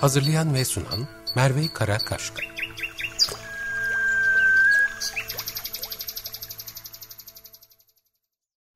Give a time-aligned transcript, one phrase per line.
[0.00, 2.42] Hazırlayan ve sunan Merve Karakaşka.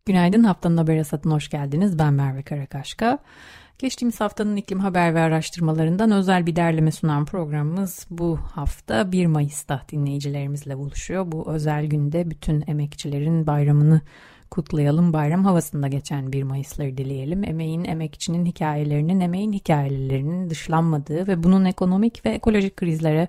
[0.06, 1.98] Günaydın haftanın haber hasatına hoş geldiniz.
[1.98, 3.18] Ben Merve Karakaşka.
[3.78, 9.82] Geçtiğimiz haftanın iklim haber ve araştırmalarından özel bir derleme sunan programımız bu hafta 1 Mayıs'ta
[9.92, 11.32] dinleyicilerimizle buluşuyor.
[11.32, 14.00] Bu özel günde bütün emekçilerin bayramını
[14.54, 15.12] kutlayalım.
[15.12, 17.44] Bayram havasında geçen 1 Mayıs'ları dileyelim.
[17.44, 23.28] Emeğin, emekçinin hikayelerinin, emeğin hikayelerinin dışlanmadığı ve bunun ekonomik ve ekolojik krizlere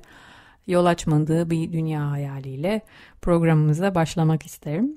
[0.68, 2.82] yol açmadığı bir dünya hayaliyle
[3.22, 4.94] programımıza başlamak isterim.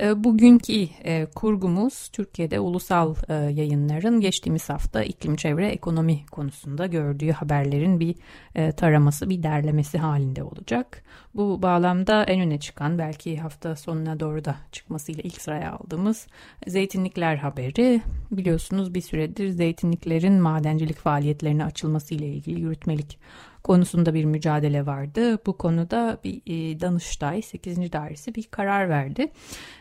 [0.00, 7.30] Ee, bugünkü e, kurgumuz Türkiye'de ulusal e, yayınların geçtiğimiz hafta iklim çevre ekonomi konusunda gördüğü
[7.32, 8.14] haberlerin bir
[8.54, 11.02] e, taraması, bir derlemesi halinde olacak.
[11.34, 16.26] Bu bağlamda en öne çıkan belki hafta sonuna doğru da çıkmasıyla ilk sıraya aldığımız
[16.66, 18.02] zeytinlikler haberi.
[18.30, 23.18] Biliyorsunuz bir süredir zeytinliklerin madencilik faaliyetlerine açılması ile ilgili yürütmelik
[23.66, 25.38] konusunda bir mücadele vardı.
[25.46, 27.92] Bu konuda bir e, Danıştay 8.
[27.92, 29.32] Dairesi bir karar verdi.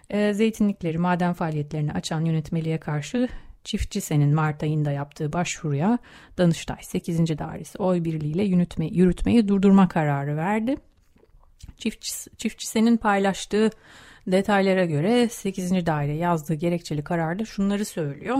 [0.09, 3.27] E, zeytinlikleri maden faaliyetlerini açan yönetmeliğe karşı
[3.63, 5.97] Çiftçi Sen'in Mart ayında yaptığı başvuruya
[6.37, 7.37] Danıştay 8.
[7.37, 10.75] Dairesi oy birliğiyle yürütme, yürütmeyi durdurma kararı verdi.
[11.77, 13.69] Çiftçi, Çiftçi Sen'in paylaştığı
[14.27, 15.85] detaylara göre 8.
[15.85, 18.37] daire yazdığı gerekçeli kararda şunları söylüyor.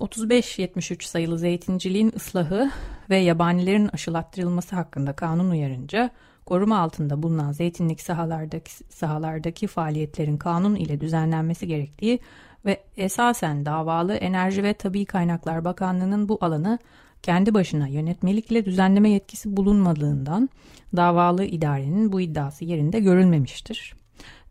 [0.00, 2.70] 35-73 sayılı zeytinciliğin ıslahı
[3.10, 6.10] ve yabanilerin aşılattırılması hakkında kanun uyarınca
[6.46, 12.18] koruma altında bulunan zeytinlik sahalardaki, sahalardaki faaliyetlerin kanun ile düzenlenmesi gerektiği
[12.64, 16.78] ve esasen davalı Enerji ve Tabi Kaynaklar Bakanlığı'nın bu alanı
[17.22, 20.48] kendi başına yönetmelikle düzenleme yetkisi bulunmadığından
[20.96, 23.94] davalı idarenin bu iddiası yerinde görülmemiştir.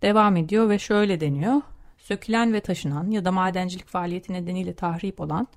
[0.02, 1.62] Devam ediyor ve şöyle deniyor
[2.10, 5.48] sökülen ve taşınan ya da madencilik faaliyeti nedeniyle tahrip olan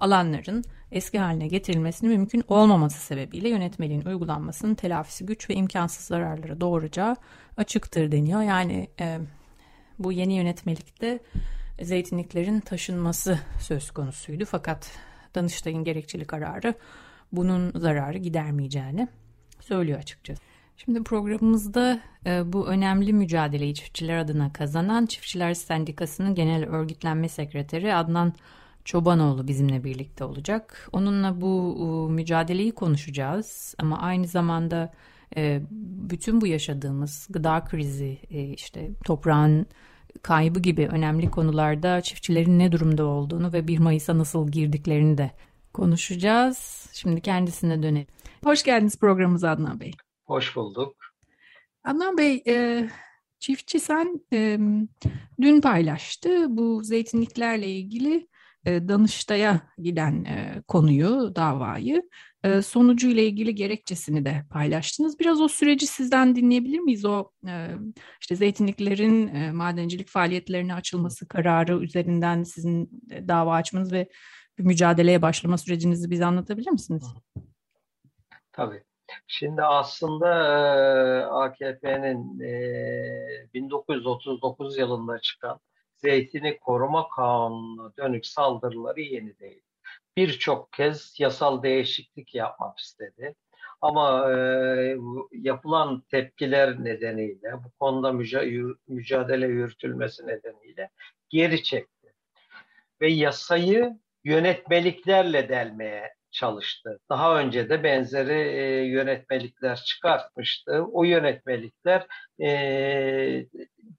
[0.00, 7.16] alanların eski haline getirilmesinin mümkün olmaması sebebiyle yönetmeliğin uygulanmasının telafisi güç ve imkansız zararlara doğuracağı
[7.56, 8.42] açıktır deniyor.
[8.42, 9.18] Yani e,
[9.98, 11.18] bu yeni yönetmelikte
[11.82, 14.90] zeytinliklerin taşınması söz konusuydu fakat
[15.34, 16.74] Danıştay'ın gerekçeli kararı
[17.32, 19.08] bunun zararı gidermeyeceğini
[19.60, 20.42] söylüyor açıkçası.
[20.76, 28.32] Şimdi programımızda e, bu önemli mücadeleyi çiftçiler adına kazanan Çiftçiler Sendikası'nın genel örgütlenme sekreteri Adnan
[28.84, 30.88] Çobanoğlu bizimle birlikte olacak.
[30.92, 34.92] Onunla bu mücadeleyi konuşacağız ama aynı zamanda
[35.36, 39.66] e, bütün bu yaşadığımız gıda krizi, e, işte toprağın
[40.22, 45.30] kaybı gibi önemli konularda çiftçilerin ne durumda olduğunu ve 1 Mayıs'a nasıl girdiklerini de
[45.72, 46.88] konuşacağız.
[46.92, 48.06] Şimdi kendisine dönelim.
[48.44, 49.92] Hoş geldiniz programımıza Adnan Bey.
[50.26, 50.96] Hoş bulduk.
[51.84, 52.88] Adnan Bey, e,
[53.38, 54.58] çiftçi sen e,
[55.40, 58.28] dün paylaştı bu zeytinliklerle ilgili
[58.64, 62.02] e, Danıştay'a giden e, konuyu, davayı.
[62.44, 65.18] E, sonucu ile ilgili gerekçesini de paylaştınız.
[65.18, 67.04] Biraz o süreci sizden dinleyebilir miyiz?
[67.04, 67.70] O e,
[68.20, 74.08] işte zeytinliklerin e, madencilik faaliyetlerine açılması kararı üzerinden sizin e, dava açmanız ve
[74.58, 77.04] bir mücadeleye başlama sürecinizi bize anlatabilir misiniz?
[78.52, 78.82] Tabii.
[79.26, 80.28] Şimdi aslında
[81.32, 82.40] AKP'nin
[83.54, 85.60] 1939 yılında çıkan
[85.96, 89.62] Zeytini Koruma Kanunu'na dönük saldırıları yeni değil.
[90.16, 93.34] Birçok kez yasal değişiklik yapmak istedi.
[93.80, 94.96] Ama e,
[95.32, 98.12] yapılan tepkiler nedeniyle, bu konuda
[98.88, 100.90] mücadele yürütülmesi nedeniyle
[101.28, 102.14] geri çekti.
[103.00, 106.98] Ve yasayı yönetmeliklerle delmeye çalıştı.
[107.10, 110.84] Daha önce de benzeri e, yönetmelikler çıkartmıştı.
[110.92, 112.06] O yönetmelikler
[112.42, 113.46] e,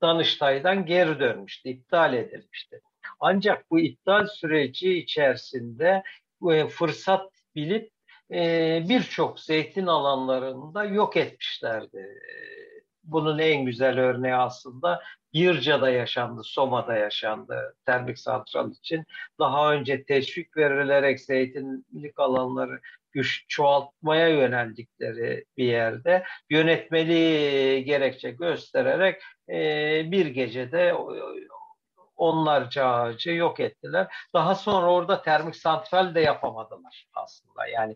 [0.01, 2.81] Danıştay'dan geri dönmüştü, iptal edilmişti.
[3.19, 6.03] Ancak bu iptal süreci içerisinde
[6.51, 7.91] e, fırsat bilip
[8.31, 12.07] e, birçok zeytin alanlarında yok etmişlerdi
[13.07, 19.03] bunun en güzel örneği aslında Yırca'da yaşandı, Soma'da yaşandı termik santral için.
[19.39, 22.79] Daha önce teşvik verilerek zeytinlik alanları
[23.11, 29.55] güç çoğaltmaya yöneldikleri bir yerde yönetmeli gerekçe göstererek e,
[30.11, 30.93] bir gecede
[32.15, 34.07] onlarca ağacı yok ettiler.
[34.33, 37.67] Daha sonra orada termik santral de yapamadılar aslında.
[37.67, 37.95] Yani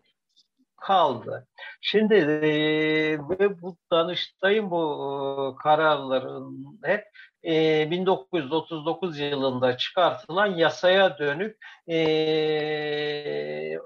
[0.82, 1.46] kaldı.
[1.80, 3.18] Şimdi e,
[3.62, 7.04] bu Danıştay'ın bu e, kararların hep
[7.44, 11.56] e, 1939 yılında çıkartılan yasaya dönük
[11.88, 13.78] e,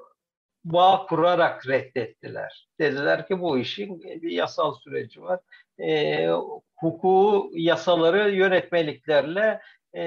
[0.64, 2.68] bağ kurarak reddettiler.
[2.80, 5.40] Dediler ki bu işin bir yasal süreci var.
[5.78, 6.28] E,
[6.76, 9.60] hukuku, yasaları yönetmeliklerle
[9.96, 10.02] e,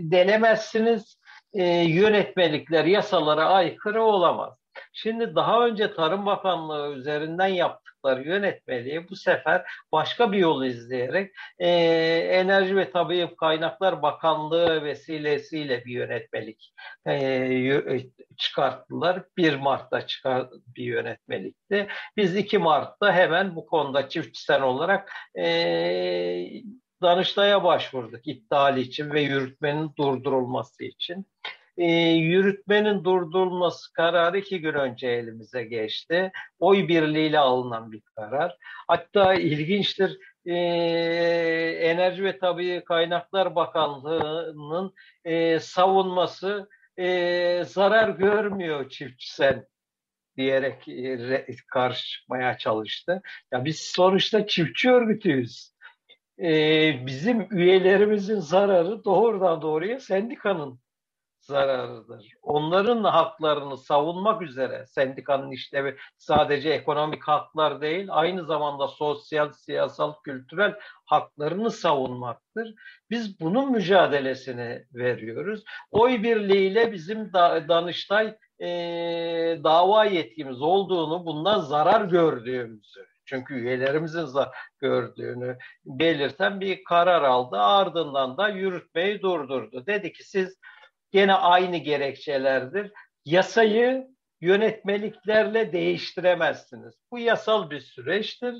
[0.00, 1.16] denemezsiniz.
[1.52, 4.65] E, yönetmelikler yasalara aykırı olamaz.
[4.98, 11.68] Şimdi daha önce Tarım Bakanlığı üzerinden yaptıkları yönetmeliği bu sefer başka bir yol izleyerek e,
[12.30, 16.74] Enerji ve Tabii Kaynaklar Bakanlığı vesilesiyle bir yönetmelik
[17.06, 18.06] e, e
[18.36, 19.24] çıkarttılar.
[19.36, 21.86] 1 Mart'ta çıkar bir yönetmelikti.
[22.16, 26.46] Biz 2 Mart'ta hemen bu konuda çiftçisel olarak e,
[27.02, 31.26] Danıştay'a başvurduk iptal için ve yürütmenin durdurulması için
[31.76, 36.32] e, yürütmenin durdurulması kararı iki gün önce elimize geçti.
[36.58, 38.56] Oy birliğiyle alınan bir karar.
[38.88, 40.54] Hatta ilginçtir e,
[41.80, 44.94] Enerji ve Tabii Kaynaklar Bakanlığı'nın
[45.24, 49.64] e, savunması e, zarar görmüyor çiftçisel
[50.36, 53.22] diyerek e, karşı çıkmaya çalıştı.
[53.52, 55.76] Ya biz sonuçta çiftçi örgütüyüz.
[56.42, 60.80] Ee, bizim üyelerimizin zararı doğrudan doğruya sendikanın
[61.46, 62.32] zararıdır.
[62.42, 70.74] Onların haklarını savunmak üzere sendikanın işlevi sadece ekonomik haklar değil, aynı zamanda sosyal, siyasal, kültürel
[71.04, 72.74] haklarını savunmaktır.
[73.10, 75.64] Biz bunun mücadelesini veriyoruz.
[75.90, 78.68] Oy birliğiyle bizim da, Danıştay e,
[79.64, 84.28] dava yetkimiz olduğunu, bundan zarar gördüğümüzü çünkü üyelerimizin
[84.78, 87.56] gördüğünü belirten bir karar aldı.
[87.56, 89.86] Ardından da yürütmeyi durdurdu.
[89.86, 90.58] Dedi ki siz
[91.16, 92.92] gene aynı gerekçelerdir.
[93.24, 94.06] Yasayı
[94.40, 96.94] yönetmeliklerle değiştiremezsiniz.
[97.10, 98.54] Bu yasal bir süreçtir.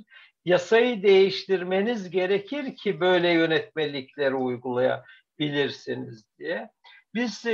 [0.44, 6.70] Yasayı değiştirmeniz gerekir ki böyle yönetmelikleri uygulayabilirsiniz diye.
[7.14, 7.52] Biz e,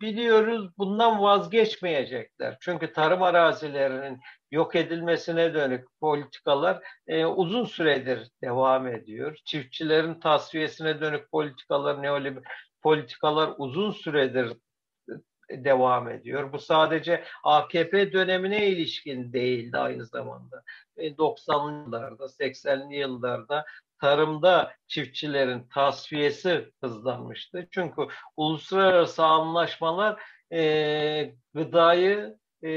[0.00, 2.56] biliyoruz bundan vazgeçmeyecekler.
[2.60, 4.20] Çünkü tarım arazilerinin
[4.50, 9.36] yok edilmesine dönük politikalar e, uzun süredir devam ediyor.
[9.44, 12.44] Çiftçilerin tasfiyesine dönük politikalar, neoliberal
[12.82, 14.52] politikalar uzun süredir
[15.50, 16.52] devam ediyor.
[16.52, 20.62] Bu sadece AKP dönemine ilişkin değildi aynı zamanda.
[20.98, 23.64] 90'lı e, yıllarda, 80'li yıllarda
[24.00, 27.68] tarımda çiftçilerin tasfiyesi hızlanmıştı.
[27.70, 28.02] Çünkü
[28.36, 30.22] uluslararası anlaşmalar
[30.52, 32.70] e, gıdayı e,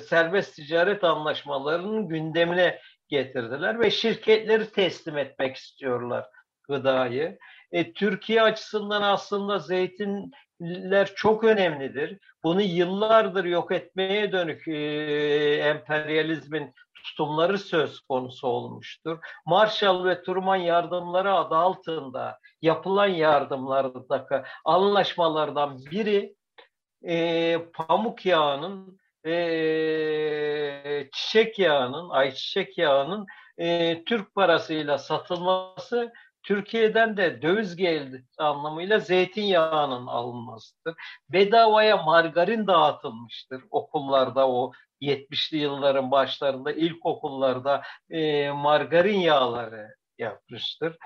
[0.00, 6.26] serbest ticaret anlaşmalarının gündemine getirdiler ve şirketleri teslim etmek istiyorlar
[6.68, 7.38] gıdayı.
[7.72, 12.18] E, Türkiye açısından aslında zeytinler çok önemlidir.
[12.44, 14.74] Bunu yıllardır yok etmeye dönük e,
[15.54, 16.74] emperyalizmin
[17.04, 19.18] tutumları söz konusu olmuştur.
[19.46, 24.34] Marshall ve Truman yardımları adı altında yapılan yardımlardaki
[24.64, 26.34] anlaşmalardan biri
[27.02, 33.26] e, pamuk yağının e, çiçek yağının, ayçiçek yağının
[33.58, 36.12] e, Türk parasıyla satılması
[36.48, 40.94] Türkiye'den de döviz geldi anlamıyla zeytinyağının alınmasıdır.
[41.28, 50.96] Bedavaya margarin dağıtılmıştır okullarda o 70'li yılların başlarında ilkokullarda e, margarin yağları yapmıştır.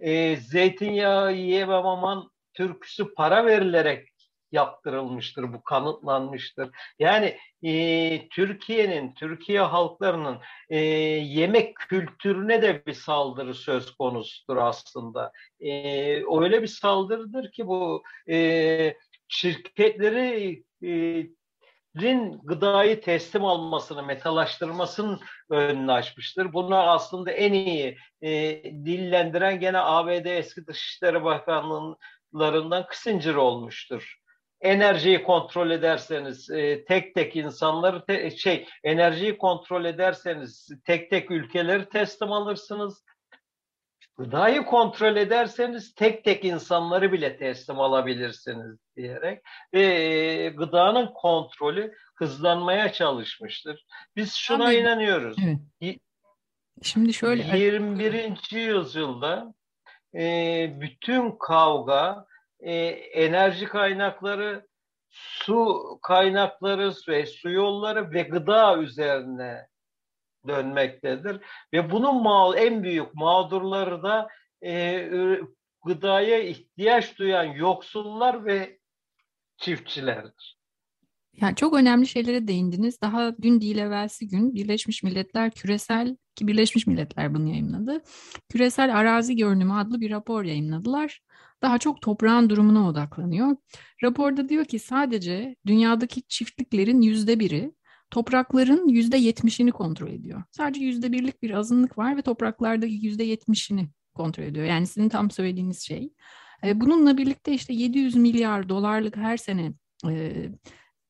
[0.00, 4.08] E, zeytinyağı yiyemem aman türküsü para verilerek
[4.52, 6.70] yaptırılmıştır, bu kanıtlanmıştır.
[6.98, 10.38] Yani e, Türkiye'nin, Türkiye halklarının
[10.68, 15.32] e, yemek kültürüne de bir saldırı söz konusudur aslında.
[15.60, 15.70] E,
[16.40, 18.94] öyle bir saldırıdır ki bu e,
[19.28, 20.90] şirketleri e,
[22.00, 26.52] rin gıdayı teslim almasını, metalaştırmasının önünü açmıştır.
[26.52, 34.19] Bunu aslında en iyi e, dillendiren gene ABD eski Dışişleri Bakanlığı'ndan Kissinger olmuştur
[34.60, 41.88] enerjiyi kontrol ederseniz e, tek tek insanları te, şey enerjiyi kontrol ederseniz tek tek ülkeleri
[41.88, 43.04] teslim alırsınız.
[44.18, 53.86] Gıdayı kontrol ederseniz tek tek insanları bile teslim alabilirsiniz diyerek e, gıdanın kontrolü hızlanmaya çalışmıştır.
[54.16, 55.36] Biz şuna Abi, inanıyoruz.
[55.82, 55.98] Evet.
[56.82, 58.50] Şimdi şöyle 21.
[58.52, 59.54] yüzyılda
[60.14, 62.26] e, bütün kavga
[62.60, 62.74] e,
[63.24, 64.66] enerji kaynakları,
[65.08, 69.66] su kaynakları ve su yolları ve gıda üzerine
[70.48, 71.40] dönmektedir.
[71.72, 74.28] Ve bunun mal en büyük mağdurları da
[74.64, 75.08] e,
[75.84, 78.78] gıdaya ihtiyaç duyan yoksullar ve
[79.56, 80.60] çiftçilerdir.
[81.40, 83.00] Yani çok önemli şeylere değindiniz.
[83.00, 88.02] Daha dün değil evvelsi gün Birleşmiş Milletler küresel ki Birleşmiş Milletler bunu yayınladı.
[88.48, 91.22] Küresel Arazi Görünümü adlı bir rapor yayınladılar.
[91.62, 93.56] Daha çok toprağın durumuna odaklanıyor.
[94.02, 97.74] Raporda diyor ki sadece dünyadaki çiftliklerin yüzde biri
[98.10, 100.42] toprakların yüzde yetmişini kontrol ediyor.
[100.50, 104.66] Sadece yüzde birlik bir azınlık var ve topraklardaki yüzde yetmişini kontrol ediyor.
[104.66, 106.12] Yani sizin tam söylediğiniz şey.
[106.64, 109.72] E, bununla birlikte işte 700 milyar dolarlık her sene
[110.08, 110.46] e,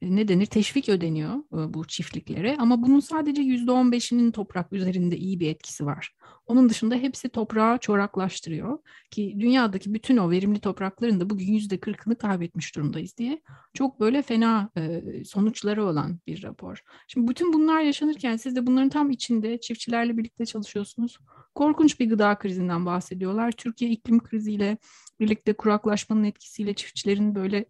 [0.03, 5.17] ne denir teşvik ödeniyor e, bu çiftliklere ama bunun sadece yüzde on beşinin toprak üzerinde
[5.17, 6.15] iyi bir etkisi var.
[6.47, 8.79] Onun dışında hepsi toprağı çoraklaştırıyor
[9.11, 13.43] ki dünyadaki bütün o verimli toprakların da bugün yüzde kırkını kaybetmiş durumdayız diye
[13.75, 16.83] çok böyle fena e, sonuçları olan bir rapor.
[17.09, 21.19] Şimdi bütün bunlar yaşanırken siz de bunların tam içinde çiftçilerle birlikte çalışıyorsunuz.
[21.55, 23.53] Korkunç bir gıda krizinden bahsediyorlar.
[23.53, 24.79] Türkiye iklim kriziyle
[25.21, 27.67] birlikte kuraklaşmanın etkisiyle çiftçilerin böyle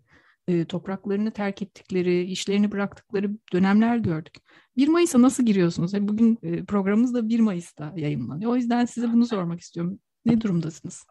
[0.51, 4.35] e, topraklarını terk ettikleri, işlerini bıraktıkları dönemler gördük.
[4.77, 5.93] 1 Mayıs'a nasıl giriyorsunuz?
[5.93, 8.53] Yani bugün e, programımız da 1 Mayıs'ta yayınlanıyor.
[8.53, 9.99] O yüzden size bunu sormak istiyorum.
[10.25, 11.07] Ne durumdasınız?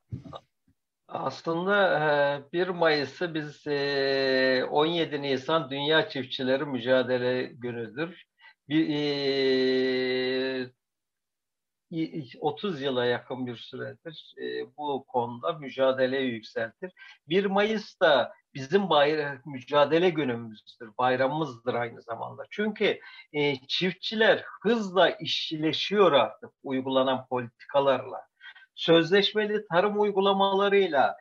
[1.08, 8.24] Aslında 1 e, Mayıs'ı biz 17 e, Nisan Dünya Çiftçileri Mücadele Günü'dür.
[8.70, 8.86] Bir,
[12.40, 14.36] 30 yıla yakın bir süredir
[14.78, 16.92] bu konuda mücadeleyi yükseltir.
[17.28, 22.44] 1 Mayıs'ta bizim bayram, mücadele günümüzdür, bayramımızdır aynı zamanda.
[22.50, 23.00] Çünkü
[23.34, 28.22] e, çiftçiler hızla işleşiyor artık uygulanan politikalarla.
[28.76, 31.18] Sözleşmeli tarım uygulamalarıyla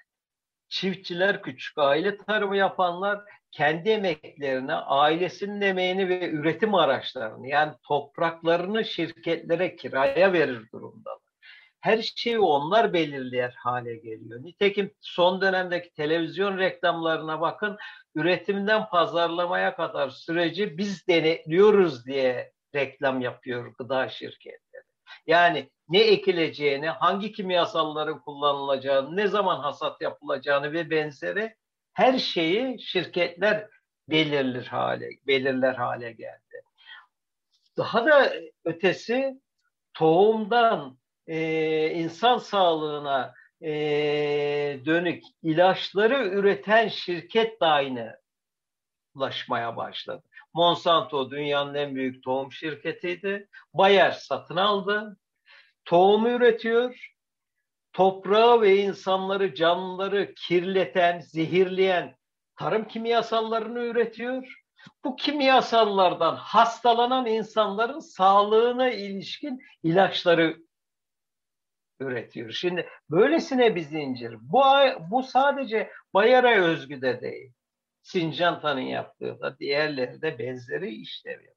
[0.68, 3.20] çiftçiler, küçük aile tarımı yapanlar
[3.50, 11.17] kendi emeklerini, ailesinin emeğini ve üretim araçlarını yani topraklarını şirketlere kiraya verir durumdalar
[11.80, 14.44] her şeyi onlar belirleyer hale geliyor.
[14.44, 17.78] Nitekim son dönemdeki televizyon reklamlarına bakın
[18.14, 24.82] üretimden pazarlamaya kadar süreci biz denetliyoruz diye reklam yapıyor gıda şirketleri.
[25.26, 31.54] Yani ne ekileceğini, hangi kimyasalların kullanılacağını, ne zaman hasat yapılacağını ve benzeri
[31.92, 33.68] her şeyi şirketler
[34.08, 36.62] belirler hale, belirler hale geldi.
[37.76, 38.32] Daha da
[38.64, 39.40] ötesi
[39.94, 43.70] tohumdan e, insan sağlığına e,
[44.84, 48.16] dönük ilaçları üreten şirket de aynı
[49.14, 50.22] ulaşmaya başladı.
[50.54, 53.48] Monsanto dünyanın en büyük tohum şirketiydi.
[53.74, 55.16] Bayer satın aldı.
[55.84, 57.12] Tohumu üretiyor.
[57.92, 62.16] Toprağı ve insanları, canlıları kirleten, zehirleyen
[62.56, 64.62] tarım kimyasallarını üretiyor.
[65.04, 70.67] Bu kimyasallardan hastalanan insanların sağlığına ilişkin ilaçları
[72.00, 72.50] üretiyor.
[72.50, 74.36] Şimdi böylesine bir zincir.
[74.40, 74.62] Bu,
[75.10, 77.52] bu sadece Bayar'a özgü de değil.
[78.02, 81.54] Sincantan'ın yaptığı da diğerleri de benzeri işlev yapıyor.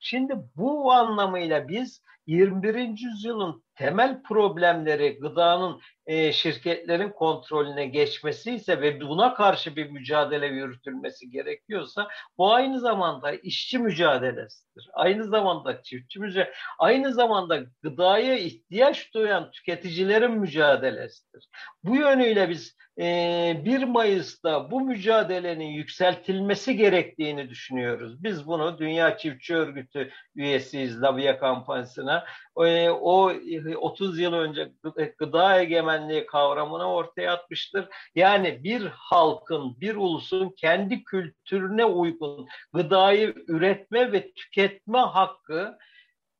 [0.00, 2.76] Şimdi bu anlamıyla biz 21.
[2.98, 11.30] yüzyılın temel problemleri gıdanın e, şirketlerin kontrolüne geçmesi ise ve buna karşı bir mücadele yürütülmesi
[11.30, 14.88] gerekiyorsa bu aynı zamanda işçi mücadelesidir.
[14.94, 21.48] Aynı zamanda çiftçi mücadelesi, aynı zamanda gıdaya ihtiyaç duyan tüketicilerin mücadelesidir.
[21.84, 28.22] Bu yönüyle biz e, 1 Mayıs'ta bu mücadelenin yükseltilmesi gerektiğini düşünüyoruz.
[28.22, 32.24] Biz bunu Dünya Çiftçi Örgütü üyesiyiz Labia kampanyasına.
[32.56, 33.32] E, o
[33.74, 34.72] 30 yıl önce
[35.18, 37.88] gıda egemenliği kavramını ortaya atmıştır.
[38.14, 45.78] Yani bir halkın, bir ulusun kendi kültürüne uygun gıdayı üretme ve tüketme hakkı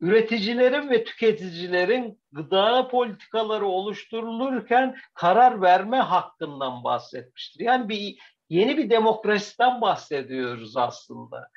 [0.01, 7.65] üreticilerin ve tüketicilerin gıda politikaları oluşturulurken karar verme hakkından bahsetmiştir.
[7.65, 8.19] Yani bir
[8.49, 11.51] yeni bir demokrasiden bahsediyoruz aslında.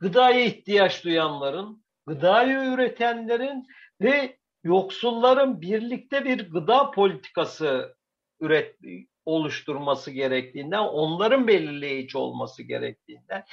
[0.00, 3.66] Gıdaya ihtiyaç duyanların, gıdayı üretenlerin
[4.00, 7.96] ve yoksulların birlikte bir gıda politikası
[8.40, 8.76] üret
[9.24, 13.44] oluşturması gerektiğinden, onların belirleyici olması gerektiğinden,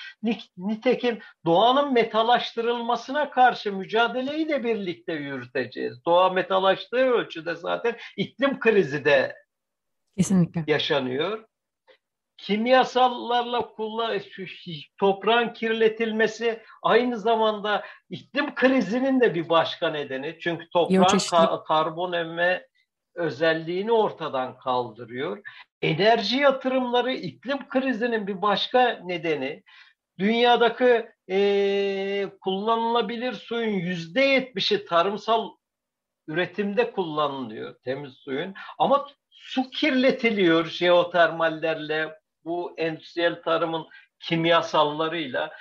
[0.58, 6.06] nitekim doğanın metalaştırılmasına karşı mücadeleyi de birlikte yürüteceğiz.
[6.06, 9.36] Doğa metalaştığı ölçüde zaten iklim krizi de
[10.18, 10.64] Kesinlikle.
[10.68, 11.46] yaşanıyor
[12.38, 14.20] kimyasallarla kullan
[14.98, 20.38] toprağın kirletilmesi aynı zamanda iklim krizinin de bir başka nedeni.
[20.42, 22.68] Çünkü toprağın ka- karbon emme
[23.16, 25.42] özelliğini ortadan kaldırıyor.
[25.82, 29.64] Enerji yatırımları iklim krizinin bir başka nedeni.
[30.20, 35.50] Dünyadaki e, kullanılabilir suyun yüzde yetmişi tarımsal
[36.28, 38.54] üretimde kullanılıyor temiz suyun.
[38.78, 43.88] Ama su kirletiliyor jeotermallerle, bu endüstriyel tarımın
[44.20, 45.52] kimyasallarıyla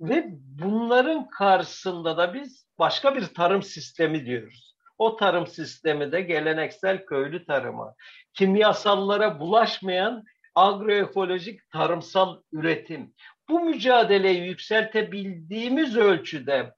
[0.00, 4.76] ve bunların karşısında da biz başka bir tarım sistemi diyoruz.
[4.98, 7.94] O tarım sistemi de geleneksel köylü tarımı,
[8.34, 10.24] kimyasallara bulaşmayan
[10.54, 13.14] agroekolojik tarımsal üretim.
[13.48, 16.74] Bu mücadeleyi yükseltebildiğimiz ölçüde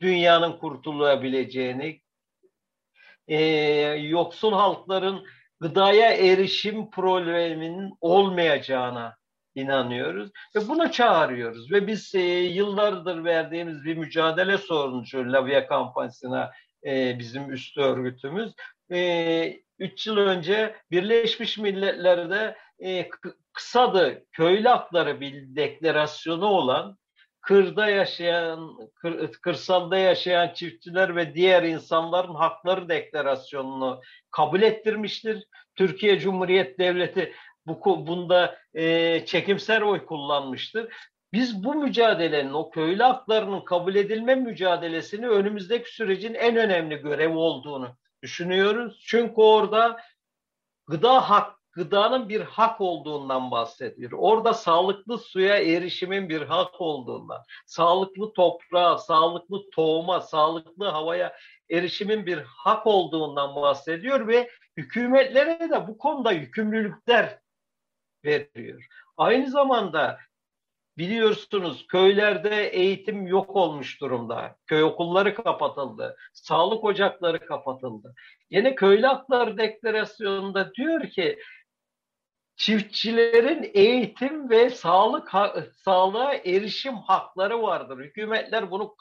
[0.00, 2.00] dünyanın kurtulabileceğini,
[3.28, 3.40] e,
[4.08, 5.26] yoksul halkların
[5.62, 9.16] gıdaya erişim probleminin olmayacağına
[9.54, 11.72] inanıyoruz ve buna çağırıyoruz.
[11.72, 16.50] Ve biz e, yıllardır verdiğimiz bir mücadele sonucu Lavia kampanyasına
[16.86, 18.52] e, bizim üst örgütümüz.
[18.92, 23.08] E, üç yıl önce Birleşmiş Milletler'de e,
[23.52, 26.98] kısadı köylü hakları bir deklarasyonu olan
[27.42, 35.48] kırda yaşayan, kır, kırsalda yaşayan çiftçiler ve diğer insanların hakları deklarasyonunu kabul ettirmiştir.
[35.74, 37.32] Türkiye Cumhuriyet Devleti
[37.66, 40.92] bu bunda e, çekimser oy kullanmıştır.
[41.32, 47.96] Biz bu mücadelenin, o köylü haklarının kabul edilme mücadelesini önümüzdeki sürecin en önemli görevi olduğunu
[48.22, 49.04] düşünüyoruz.
[49.06, 50.00] Çünkü orada
[50.86, 54.12] gıda hak gıdanın bir hak olduğundan bahsediyor.
[54.12, 61.36] Orada sağlıklı suya erişimin bir hak olduğundan, sağlıklı toprağa, sağlıklı tohuma, sağlıklı havaya
[61.70, 67.38] erişimin bir hak olduğundan bahsediyor ve hükümetlere de bu konuda yükümlülükler
[68.24, 68.86] veriyor.
[69.16, 70.18] Aynı zamanda
[70.98, 74.56] Biliyorsunuz köylerde eğitim yok olmuş durumda.
[74.66, 76.16] Köy okulları kapatıldı.
[76.32, 78.14] Sağlık ocakları kapatıldı.
[78.50, 81.38] Yine Köylü Hakları Deklarasyonu'nda diyor ki
[82.62, 85.30] çiftçilerin eğitim ve sağlık
[85.84, 87.98] sağlığa erişim hakları vardır.
[87.98, 88.96] Hükümetler bunu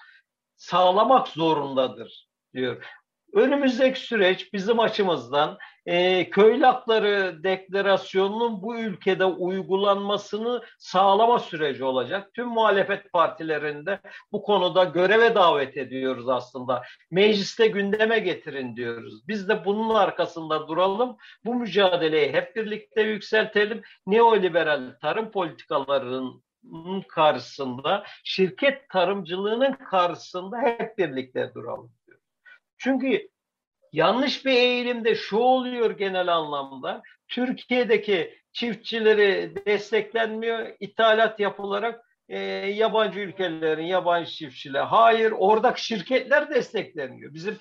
[0.56, 2.86] sağlamak zorundadır diyor.
[3.34, 12.34] Önümüzdeki süreç bizim açımızdan e, köylü hakları deklarasyonunun bu ülkede uygulanmasını sağlama süreci olacak.
[12.34, 14.00] Tüm muhalefet partilerinde
[14.32, 16.84] bu konuda göreve davet ediyoruz aslında.
[17.12, 19.28] Mecliste gündeme getirin diyoruz.
[19.28, 21.18] Biz de bunun arkasında duralım.
[21.46, 23.82] Bu mücadeleyi hep birlikte yükseltelim.
[24.08, 26.44] Neoliberal tarım politikalarının
[27.08, 31.92] karşısında, şirket tarımcılığının karşısında hep birlikte duralım.
[32.84, 33.30] Çünkü
[33.94, 37.02] yanlış bir eğilimde şu oluyor genel anlamda.
[37.28, 42.40] Türkiye'deki çiftçileri desteklenmiyor, ithalat yapılarak e,
[42.70, 44.84] yabancı ülkelerin yabancı çiftçiler.
[44.84, 47.34] Hayır, oradaki şirketler destekleniyor.
[47.34, 47.58] Bizim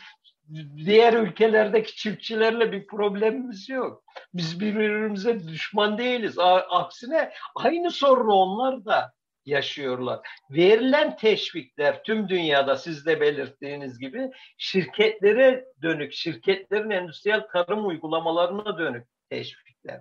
[0.77, 4.05] diğer ülkelerdeki çiftçilerle bir problemimiz yok.
[4.35, 6.39] Biz birbirimize düşman değiliz.
[6.71, 9.13] Aksine aynı sorunu onlar da
[9.47, 10.21] yaşıyorlar.
[10.51, 19.07] Verilen teşvikler tüm dünyada siz de belirttiğiniz gibi şirketlere dönük, şirketlerin endüstriyel tarım uygulamalarına dönük
[19.31, 20.01] teşvikler.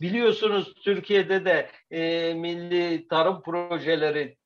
[0.00, 4.36] Biliyorsunuz Türkiye'de de e, milli tarım projeleri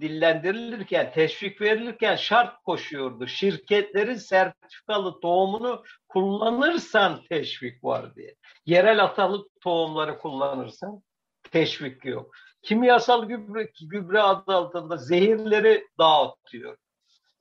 [0.00, 3.26] dillendirilirken, teşvik verilirken şart koşuyordu.
[3.26, 8.34] Şirketlerin sertifikalı tohumunu kullanırsan teşvik var diye.
[8.66, 11.02] Yerel atalık tohumları kullanırsan
[11.50, 16.76] teşvik yok kimyasal gübre, gübre adı altında zehirleri dağıtıyor.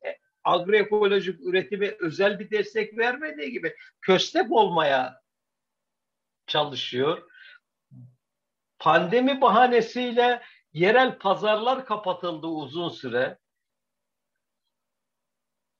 [0.05, 5.21] E, agroekolojik üretime özel bir destek vermediği gibi köstek olmaya
[6.47, 7.29] çalışıyor.
[8.79, 10.41] Pandemi bahanesiyle
[10.73, 13.37] yerel pazarlar kapatıldı uzun süre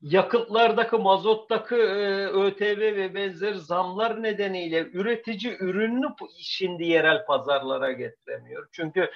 [0.02, 8.68] yakıtlardaki, mazottaki e, ÖTV ve benzer zamlar nedeniyle üretici ürününü şimdi yerel pazarlara getiremiyor.
[8.72, 9.12] Çünkü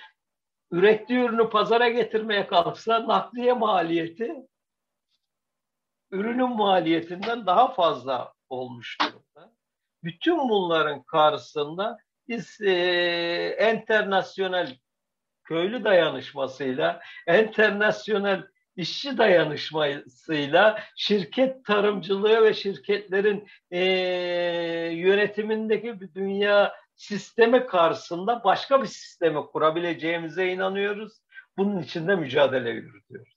[0.72, 4.36] ürettiği ürünü pazara getirmeye kalksa nakliye maliyeti
[6.12, 9.54] ürünün maliyetinden daha fazla olmuş durumda.
[10.04, 11.98] Bütün bunların karşısında
[12.28, 12.72] biz e,
[13.58, 14.78] enternasyonel
[15.44, 18.44] köylü dayanışmasıyla, enternasyonel
[18.76, 23.80] işçi dayanışmasıyla şirket tarımcılığı ve şirketlerin e,
[24.94, 31.14] yönetimindeki bir dünya sistemi karşısında başka bir sistemi kurabileceğimize inanıyoruz.
[31.58, 33.36] Bunun için de mücadele yürütüyoruz.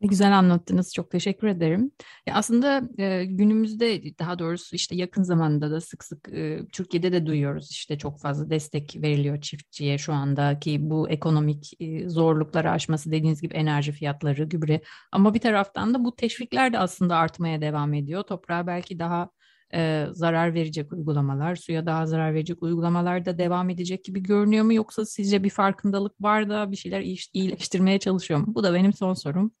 [0.00, 0.94] Ne güzel anlattınız.
[0.94, 1.90] Çok teşekkür ederim.
[2.26, 7.26] Ya aslında e, günümüzde daha doğrusu işte yakın zamanda da sık sık e, Türkiye'de de
[7.26, 13.12] duyuyoruz işte çok fazla destek veriliyor çiftçiye şu anda ki bu ekonomik e, zorlukları aşması
[13.12, 14.80] dediğiniz gibi enerji fiyatları, gübre
[15.12, 18.22] ama bir taraftan da bu teşvikler de aslında artmaya devam ediyor.
[18.22, 19.30] Toprağa belki daha
[19.74, 24.74] e, zarar verecek uygulamalar, suya daha zarar verecek uygulamalar da devam edecek gibi görünüyor mu?
[24.74, 27.00] Yoksa sizce bir farkındalık var da bir şeyler
[27.32, 28.46] iyileştirmeye çalışıyor mu?
[28.48, 29.52] Bu da benim son sorum.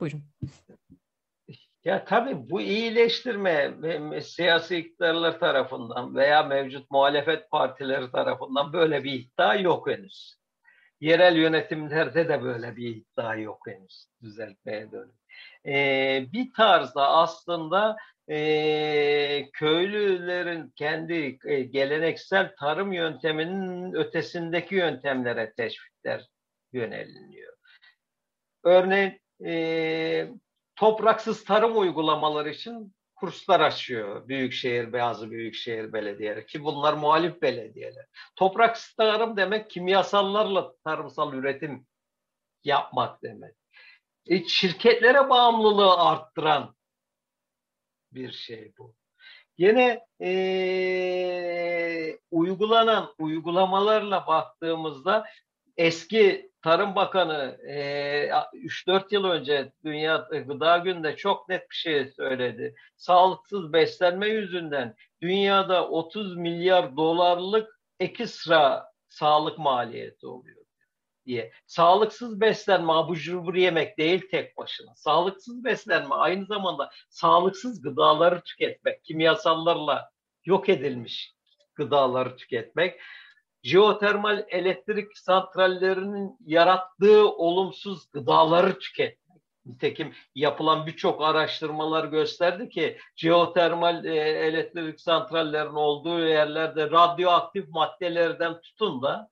[0.00, 0.22] Buyurun.
[1.84, 3.74] Ya tabii bu iyileştirme
[4.22, 10.40] siyasi iktidarlar tarafından veya mevcut muhalefet partileri tarafından böyle bir iddia yok henüz.
[11.00, 15.19] Yerel yönetimlerde de böyle bir iddia yok henüz düzeltmeye dönük.
[15.66, 17.96] Ee, bir tarzda aslında
[18.30, 26.26] e, köylülerin kendi e, geleneksel tarım yönteminin ötesindeki yöntemlere teşvikler
[26.72, 27.52] yöneliniyor.
[28.64, 30.28] Örneğin e,
[30.76, 38.06] topraksız tarım uygulamaları için kurslar açıyor büyükşehir, bazı büyükşehir belediyeleri ki bunlar muhalif belediyeler.
[38.36, 41.86] Topraksız tarım demek kimyasallarla tarımsal üretim
[42.64, 43.59] yapmak demek.
[44.30, 46.74] E, şirketlere bağımlılığı arttıran
[48.12, 48.94] bir şey bu.
[49.58, 55.26] Yine e, uygulanan uygulamalarla baktığımızda
[55.76, 57.74] eski Tarım Bakanı e,
[58.54, 60.16] 3-4 yıl önce Dünya
[60.46, 62.74] Gıda Günü'nde çok net bir şey söyledi.
[62.96, 70.60] Sağlıksız beslenme yüzünden dünyada 30 milyar dolarlık ekstra sağlık maliyeti oluyor
[71.26, 71.52] diye.
[71.66, 74.94] Sağlıksız beslenme abur cubur yemek değil tek başına.
[74.94, 80.10] Sağlıksız beslenme aynı zamanda sağlıksız gıdaları tüketmek, kimyasallarla
[80.44, 81.34] yok edilmiş
[81.74, 83.00] gıdaları tüketmek
[83.62, 89.20] jeotermal elektrik santrallerinin yarattığı olumsuz gıdaları tüketmek.
[89.66, 99.02] Nitekim yapılan birçok araştırmalar gösterdi ki jeotermal e, elektrik santrallerin olduğu yerlerde radyoaktif maddelerden tutun
[99.02, 99.30] da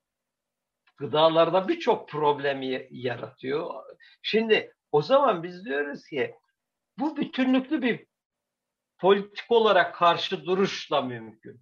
[0.98, 3.84] gıdalarda birçok problemi yaratıyor.
[4.22, 6.34] Şimdi o zaman biz diyoruz ki
[6.98, 8.06] bu bütünlüklü bir
[8.98, 11.60] politik olarak karşı duruşla mümkün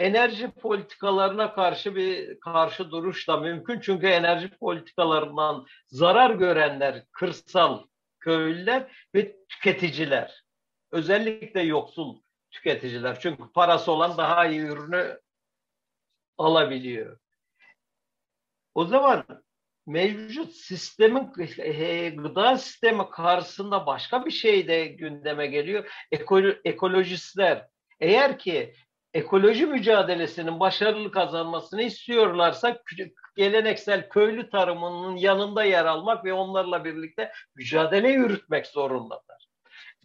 [0.00, 3.80] enerji politikalarına karşı bir karşı duruş da mümkün.
[3.80, 7.84] Çünkü enerji politikalarından zarar görenler kırsal
[8.20, 10.44] köylüler ve tüketiciler.
[10.90, 13.20] Özellikle yoksul tüketiciler.
[13.20, 15.20] Çünkü parası olan daha iyi ürünü
[16.38, 17.18] alabiliyor.
[18.74, 19.24] O zaman
[19.86, 21.32] mevcut sistemin
[22.16, 25.90] gıda sistemi karşısında başka bir şey de gündeme geliyor.
[26.12, 27.66] Ekolo, ekolojistler
[28.00, 28.74] eğer ki
[29.14, 32.82] ekoloji mücadelesinin başarılı kazanmasını istiyorlarsa
[33.36, 39.48] geleneksel köylü tarımının yanında yer almak ve onlarla birlikte mücadele yürütmek zorundalar.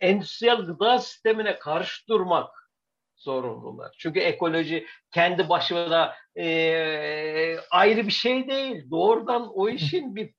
[0.01, 2.64] Endüstriyel gıda sistemine karşı durmak
[3.15, 3.95] zorunlular.
[3.97, 8.89] Çünkü ekoloji kendi başına e, ayrı bir şey değil.
[8.91, 10.33] Doğrudan o işin bir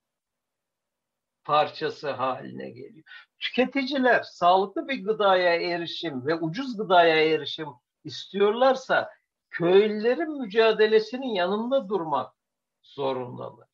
[1.43, 3.05] parçası haline geliyor.
[3.39, 7.67] Tüketiciler sağlıklı bir gıdaya erişim ve ucuz gıdaya erişim
[8.03, 9.09] istiyorlarsa
[9.49, 12.33] köylülerin mücadelesinin yanında durmak
[12.81, 13.67] zorundalar.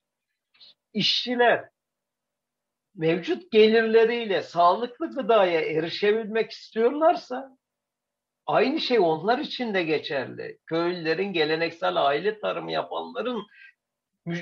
[0.94, 1.70] İşçiler
[2.96, 7.58] mevcut gelirleriyle sağlıklı gıdaya erişebilmek istiyorlarsa
[8.46, 10.58] aynı şey onlar için de geçerli.
[10.66, 13.44] Köylülerin geleneksel aile tarımı yapanların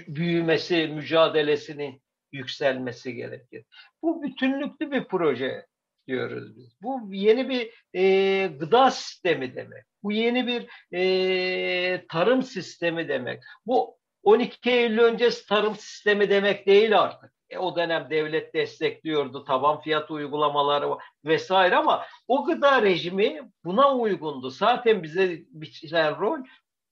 [0.07, 3.65] büyümesi, mücadelesinin yükselmesi gerekir.
[4.01, 5.65] Bu bütünlüklü bir proje
[6.07, 6.81] diyoruz biz.
[6.81, 9.83] Bu yeni bir e, gıda sistemi demek.
[10.03, 13.43] Bu yeni bir e, tarım sistemi demek.
[13.65, 17.31] Bu 12 Eylül öncesi tarım sistemi demek değil artık.
[17.51, 24.49] E, o dönem devlet destekliyordu, taban fiyat uygulamaları vesaire ama o gıda rejimi buna uygundu.
[24.49, 26.39] Zaten bize biçilen rol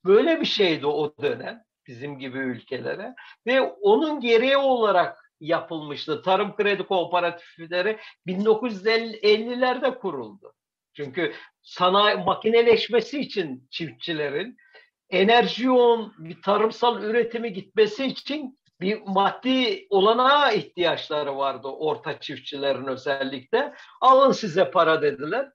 [0.05, 3.15] böyle bir şeydi o dönem bizim gibi ülkelere
[3.47, 6.21] ve onun gereği olarak yapılmıştı.
[6.21, 10.53] Tarım kredi kooperatifleri 1950'lerde kuruldu.
[10.93, 14.57] Çünkü sanayi makineleşmesi için çiftçilerin
[15.09, 23.73] enerji yoğun bir tarımsal üretimi gitmesi için bir maddi olanağa ihtiyaçları vardı orta çiftçilerin özellikle.
[24.01, 25.51] Alın size para dediler.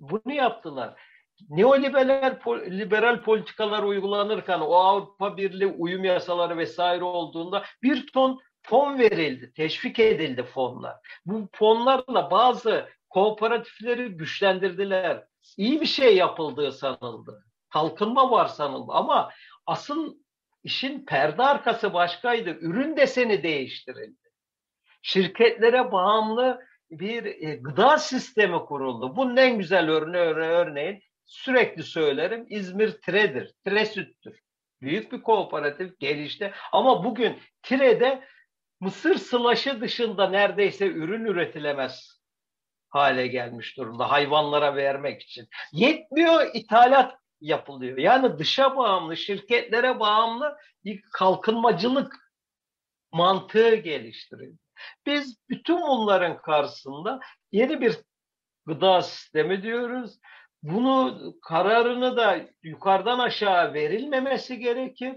[0.00, 1.00] Bunu yaptılar
[1.48, 9.52] neoliberal liberal politikalar uygulanırken o Avrupa Birliği uyum yasaları vesaire olduğunda bir ton fon verildi,
[9.52, 10.96] teşvik edildi fonlar.
[11.26, 15.24] Bu fonlarla bazı kooperatifleri güçlendirdiler.
[15.56, 17.44] İyi bir şey yapıldığı sanıldı.
[17.68, 19.30] Kalkınma var sanıldı ama
[19.66, 20.14] asıl
[20.62, 22.50] işin perde arkası başkaydı.
[22.50, 24.30] Ürün deseni değiştirildi.
[25.02, 29.16] Şirketlere bağımlı bir e, gıda sistemi kuruldu.
[29.16, 33.54] Bunun en güzel örneği örneğin sürekli söylerim İzmir Tire'dir.
[33.64, 34.40] Tire süttür.
[34.80, 36.52] Büyük bir kooperatif gelişti.
[36.72, 38.24] Ama bugün Tire'de
[38.80, 42.20] mısır sılaşı dışında neredeyse ürün üretilemez
[42.88, 45.48] hale gelmiş durumda hayvanlara vermek için.
[45.72, 47.98] Yetmiyor ithalat yapılıyor.
[47.98, 52.30] Yani dışa bağımlı, şirketlere bağımlı bir kalkınmacılık
[53.12, 54.58] mantığı geliştirildi.
[55.06, 57.20] Biz bütün bunların karşısında
[57.52, 57.96] yeni bir
[58.66, 60.18] gıda sistemi diyoruz.
[60.62, 65.14] Bunu kararını da yukarıdan aşağı verilmemesi gerekir.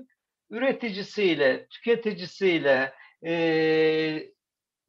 [0.49, 2.93] Üreticisiyle, tüketicisiyle,
[3.25, 4.33] e,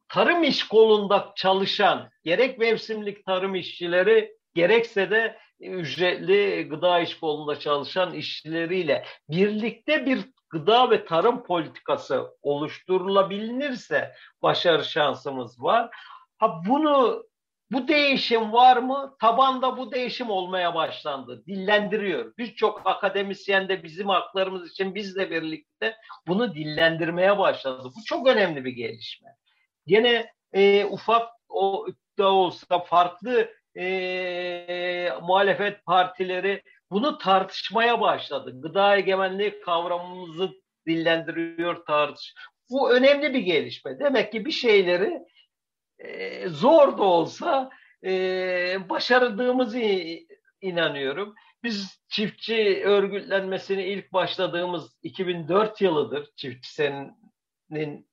[0.07, 8.13] tarım iş kolunda çalışan gerek mevsimlik tarım işçileri gerekse de ücretli gıda iş kolunda çalışan
[8.13, 15.89] işçileriyle birlikte bir gıda ve tarım politikası oluşturulabilirse başarı şansımız var.
[16.37, 17.25] Ha bunu
[17.71, 19.15] bu değişim var mı?
[19.19, 21.45] Tabanda bu değişim olmaya başlandı.
[21.45, 22.33] Dillendiriyor.
[22.37, 25.95] Birçok akademisyen de bizim haklarımız için bizle birlikte
[26.27, 27.89] bunu dillendirmeye başladı.
[27.97, 29.29] Bu çok önemli bir gelişme.
[29.85, 31.87] Yine e, ufak o
[32.17, 36.61] da olsa farklı e, muhalefet partileri
[36.91, 38.61] bunu tartışmaya başladı.
[38.61, 40.51] Gıda egemenliği kavramımızı
[40.87, 42.33] dillendiriyor tartış.
[42.69, 43.99] Bu önemli bir gelişme.
[43.99, 45.19] Demek ki bir şeyleri
[45.99, 47.69] e, zor da olsa
[48.03, 48.09] e,
[48.89, 49.79] başardığımızı
[50.61, 51.35] inanıyorum.
[51.63, 56.29] Biz çiftçi örgütlenmesini ilk başladığımız 2004 yılıdır.
[56.35, 57.11] Çiftçi senin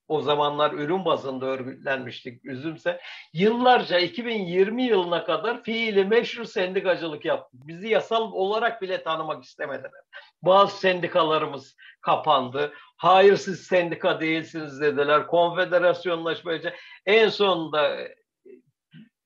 [0.09, 3.01] o zamanlar ürün bazında örgütlenmiştik üzümse.
[3.33, 7.61] Yıllarca 2020 yılına kadar fiili meşru sendikacılık yaptık.
[7.67, 10.03] Bizi yasal olarak bile tanımak istemediler.
[10.43, 12.73] Bazı sendikalarımız kapandı.
[12.97, 15.27] Hayır siz sendika değilsiniz dediler.
[15.27, 16.79] Konfederasyonlaşmayacak.
[17.07, 17.99] En sonunda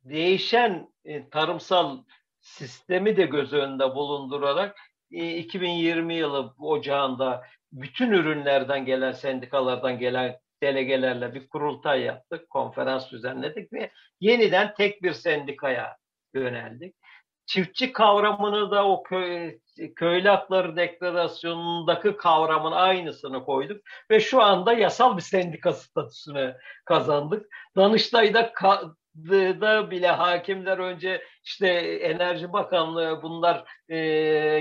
[0.05, 1.99] değişen e, tarımsal
[2.41, 4.77] sistemi de göz önünde bulundurarak
[5.11, 7.43] 2020 e, yılı ocağında
[7.77, 15.13] bütün ürünlerden gelen sendikalardan gelen delegelerle bir kurultay yaptık, konferans düzenledik ve yeniden tek bir
[15.13, 15.97] sendikaya
[16.35, 16.97] yöneldik.
[17.47, 19.59] Çiftçi kavramını da o köy,
[19.97, 27.47] köylü hakları deklarasyonundaki kavramın aynısını koyduk ve şu anda yasal bir sendika statüsüne kazandık.
[27.77, 28.53] Danıştay'da
[29.61, 31.69] da bile hakimler önce işte
[32.03, 33.97] Enerji Bakanlığı bunlar e,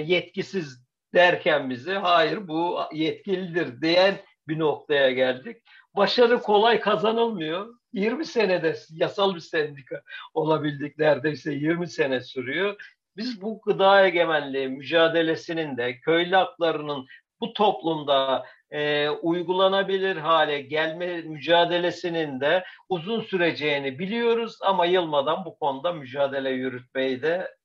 [0.06, 0.85] yetkisiz
[1.16, 4.16] derken bize hayır bu yetkilidir diyen
[4.48, 5.58] bir noktaya geldik
[5.96, 7.76] başarı kolay kazanılmıyor.
[7.94, 10.02] 20 senede yasal bir sendika
[10.34, 12.96] olabildik neredeyse 20 sene sürüyor.
[13.18, 17.08] Biz bu gıda egemenliği mücadelesinin de köylü haklarının
[17.40, 25.94] bu toplumda e, uygulanabilir hale gelme mücadelesinin de uzun süreceğini biliyoruz ama yılmadan bu konuda
[25.94, 27.56] mücadele yürütmeyi de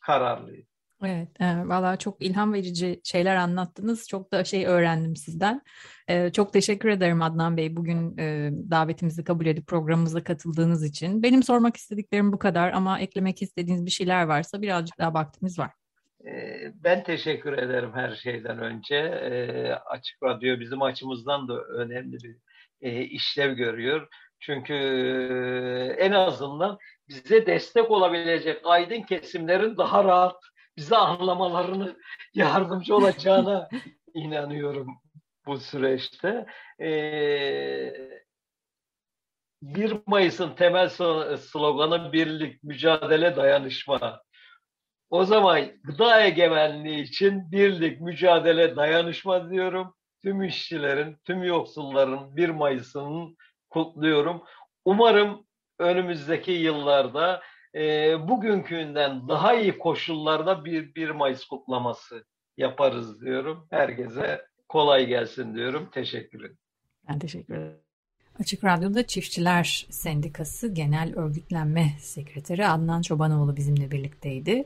[0.00, 0.71] kararlıyız.
[1.04, 4.08] Evet, e, valla çok ilham verici şeyler anlattınız.
[4.08, 5.62] Çok da şey öğrendim sizden.
[6.08, 11.22] E, çok teşekkür ederim Adnan Bey bugün e, davetimizi kabul edip programımıza katıldığınız için.
[11.22, 15.70] Benim sormak istediklerim bu kadar ama eklemek istediğiniz bir şeyler varsa birazcık daha vaktimiz var.
[16.26, 16.32] E,
[16.74, 18.96] ben teşekkür ederim her şeyden önce.
[18.96, 22.36] E, Açık Radyo bizim açımızdan da önemli bir
[22.80, 24.08] e, işlev görüyor.
[24.40, 24.74] Çünkü
[25.98, 30.36] en azından bize destek olabilecek aydın kesimlerin daha rahat
[30.76, 31.96] bize anlamalarını
[32.34, 33.68] yardımcı olacağına
[34.14, 34.88] inanıyorum
[35.46, 36.46] bu süreçte.
[36.80, 38.22] Ee,
[39.62, 40.88] 1 Mayıs'ın temel
[41.36, 44.22] sloganı birlik, mücadele, dayanışma.
[45.10, 49.94] O zaman gıda egemenliği için birlik, mücadele, dayanışma diyorum.
[50.22, 53.36] Tüm işçilerin, tüm yoksulların 1 Mayıs'ını
[53.70, 54.44] kutluyorum.
[54.84, 55.46] Umarım
[55.78, 57.42] önümüzdeki yıllarda
[57.74, 62.24] e, bugünkünden daha iyi koşullarda bir 1 Mayıs kutlaması
[62.56, 63.66] yaparız diyorum.
[63.70, 65.88] Herkese kolay gelsin diyorum.
[65.92, 66.58] Teşekkür ederim.
[67.08, 67.78] Ben teşekkür ederim.
[68.40, 74.64] Açık Radyo'da Çiftçiler Sendikası Genel Örgütlenme Sekreteri Adnan Çobanoğlu bizimle birlikteydi.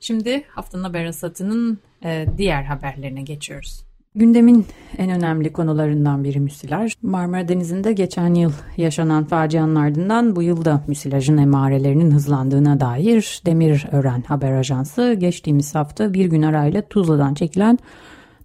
[0.00, 3.89] Şimdi haftanın haber hasatının e, diğer haberlerine geçiyoruz.
[4.14, 4.66] Gündemin
[4.98, 6.94] en önemli konularından biri müsilaj.
[7.02, 14.22] Marmara Denizi'nde geçen yıl yaşanan facianın ardından bu yılda müsilajın emarelerinin hızlandığına dair Demir Ören
[14.22, 17.78] Haber Ajansı geçtiğimiz hafta bir gün arayla Tuzla'dan çekilen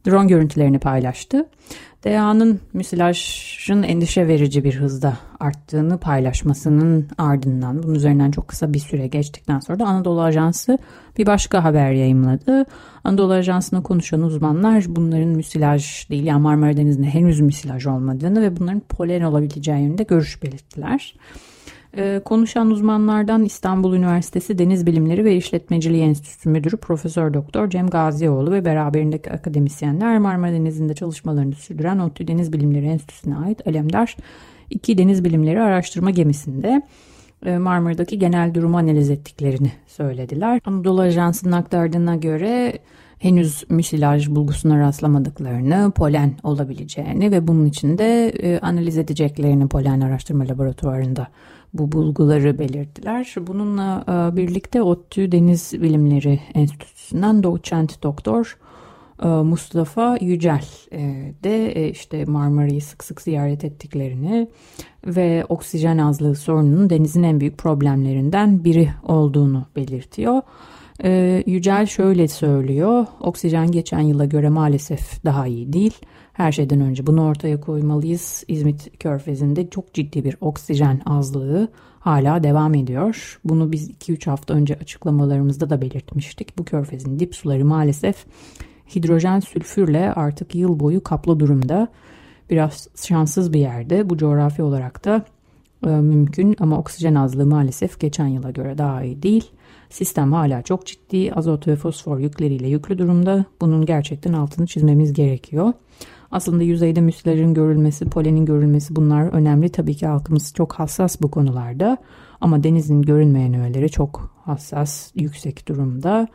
[0.07, 1.45] drone görüntülerini paylaştı.
[2.05, 9.07] DA'nın müsilajın endişe verici bir hızda arttığını paylaşmasının ardından bunun üzerinden çok kısa bir süre
[9.07, 10.77] geçtikten sonra da Anadolu Ajansı
[11.17, 12.65] bir başka haber yayımladı.
[13.03, 18.79] Anadolu Ajansı'na konuşan uzmanlar bunların müsilaj değil yani Marmara Denizi'nde henüz müsilaj olmadığını ve bunların
[18.79, 21.13] polen olabileceği yönünde görüş belirttiler.
[21.97, 28.51] Ee, konuşan uzmanlardan İstanbul Üniversitesi Deniz Bilimleri ve İşletmeciliği Enstitüsü Müdürü Profesör Doktor Cem Gazioğlu
[28.51, 34.15] ve beraberindeki akademisyenler Marmara Denizi'nde çalışmalarını sürdüren ODTÜ Deniz Bilimleri Enstitüsü'ne ait Alemdar
[34.69, 36.81] 2 Deniz Bilimleri Araştırma Gemisi'nde
[37.45, 40.61] e, Marmara'daki genel durumu analiz ettiklerini söylediler.
[40.65, 42.79] Anadolu Ajansı'nın aktardığına göre
[43.25, 50.47] henüz müsilaj bulgusuna rastlamadıklarını, polen olabileceğini ve bunun için de e, analiz edeceklerini polen araştırma
[50.47, 51.27] laboratuvarında
[51.73, 53.35] bu bulguları belirttiler.
[53.47, 58.57] Bununla e, birlikte ODTÜ Deniz Bilimleri Enstitüsü'nden doçent doktor
[59.23, 60.99] e, Mustafa Yücel e,
[61.43, 64.47] de işte Marmara'yı sık sık ziyaret ettiklerini
[65.05, 70.41] ve oksijen azlığı sorununun denizin en büyük problemlerinden biri olduğunu belirtiyor.
[71.45, 75.93] Yücel şöyle söylüyor, oksijen geçen yıla göre maalesef daha iyi değil.
[76.33, 78.43] Her şeyden önce bunu ortaya koymalıyız.
[78.47, 81.67] İzmit Körfezi'nde çok ciddi bir oksijen azlığı
[81.99, 83.39] hala devam ediyor.
[83.45, 86.57] Bunu biz 2-3 hafta önce açıklamalarımızda da belirtmiştik.
[86.57, 88.25] Bu körfezin dip suları maalesef
[88.95, 91.87] hidrojen sülfürle artık yıl boyu kaplı durumda.
[92.49, 94.09] Biraz şanssız bir yerde.
[94.09, 95.25] Bu coğrafi olarak da
[95.85, 99.51] e, mümkün ama oksijen azlığı maalesef geçen yıla göre daha iyi değil.
[99.95, 103.45] Sistem hala çok ciddi azot ve fosfor yükleriyle yüklü durumda.
[103.61, 105.73] Bunun gerçekten altını çizmemiz gerekiyor.
[106.31, 109.69] Aslında yüzeyde müsilajın görülmesi, polenin görülmesi bunlar önemli.
[109.69, 111.97] Tabii ki halkımız çok hassas bu konularda.
[112.41, 116.27] Ama denizin görünmeyen öğeleri çok hassas, yüksek durumda.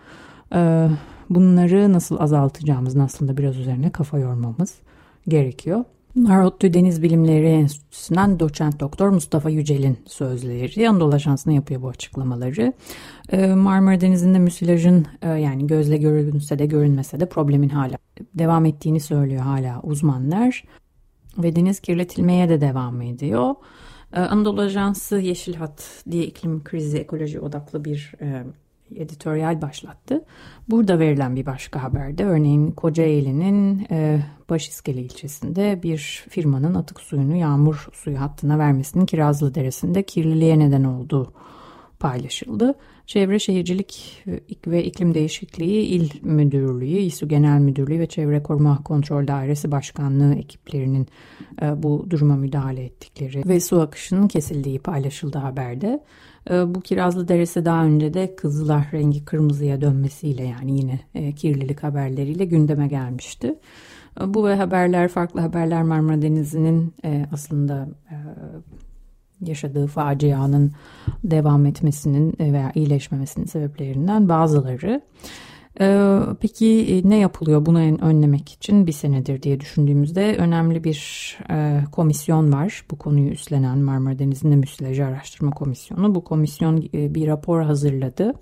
[0.55, 0.89] Ee,
[1.31, 4.75] bunları nasıl azaltacağımız aslında biraz üzerine kafa yormamız
[5.29, 5.85] gerekiyor.
[6.19, 10.89] ODTÜ Deniz Bilimleri Enstitüsü'nden doçent doktor Mustafa Yücel'in sözleri.
[10.89, 12.73] Anadolu Ajansı'na yapıyor bu açıklamaları.
[13.33, 17.97] Ee, Marmara Denizi'nde müsilajın e, yani gözle görünse de görünmese de problemin hala
[18.35, 20.65] devam ettiğini söylüyor hala uzmanlar.
[21.39, 23.55] Ve deniz kirletilmeye de devam ediyor.
[24.13, 28.45] Ee, Anadolu Ajansı Yeşil Hat diye iklim krizi ekoloji odaklı bir e,
[28.97, 30.25] editoryal başlattı.
[30.69, 37.89] Burada verilen bir başka haberde örneğin Kocaeli'nin e, Başiskele ilçesinde bir firmanın atık suyunu yağmur
[37.93, 41.33] suyu hattına vermesinin Kirazlı Deresi'nde kirliliğe neden olduğu
[42.01, 42.75] paylaşıldı.
[43.07, 44.25] Çevre Şehircilik
[44.67, 51.07] ve İklim Değişikliği İl Müdürlüğü, İSU Genel Müdürlüğü ve Çevre Koruma Kontrol Dairesi Başkanlığı ekiplerinin
[51.63, 56.05] e, bu duruma müdahale ettikleri ve su akışının kesildiği paylaşıldı haberde.
[56.51, 61.83] E, bu Kirazlı Deresi daha önce de Kızılar rengi kırmızıya dönmesiyle yani yine e, kirlilik
[61.83, 63.55] haberleriyle gündeme gelmişti.
[64.27, 66.95] Bu ve haberler farklı haberler Marmara Denizi'nin
[67.33, 67.89] aslında
[69.41, 70.73] yaşadığı facianın
[71.25, 75.01] devam etmesinin veya iyileşmemesinin sebeplerinden bazıları.
[75.81, 81.81] Ee, peki e, ne yapılıyor bunu önlemek için bir senedir diye düşündüğümüzde önemli bir e,
[81.93, 82.85] komisyon var.
[82.91, 86.15] Bu konuyu üstlenen Marmara Denizi'nde Müsilajı Araştırma Komisyonu.
[86.15, 88.35] Bu komisyon e, bir rapor hazırladı.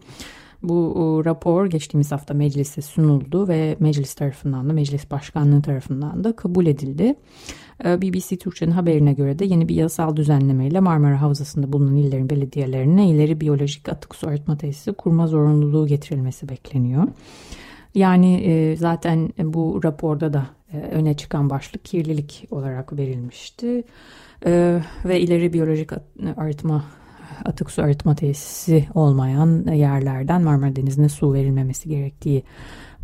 [0.62, 6.66] Bu rapor geçtiğimiz hafta meclise sunuldu ve meclis tarafından da meclis başkanlığı tarafından da kabul
[6.66, 7.14] edildi.
[7.84, 13.10] Ee, BBC Türkçe'nin haberine göre de yeni bir yasal düzenlemeyle Marmara Havzası'nda bulunan illerin belediyelerine
[13.10, 17.04] ileri biyolojik atık su arıtma tesisi kurma zorunluluğu getirilmesi bekleniyor.
[17.94, 23.84] Yani e, zaten bu raporda da e, öne çıkan başlık kirlilik olarak verilmişti.
[24.46, 25.90] E, ve ileri biyolojik
[26.36, 26.84] arıtma
[27.44, 32.42] atık su arıtma tesisi olmayan yerlerden Marmara Denizi'ne su verilmemesi gerektiği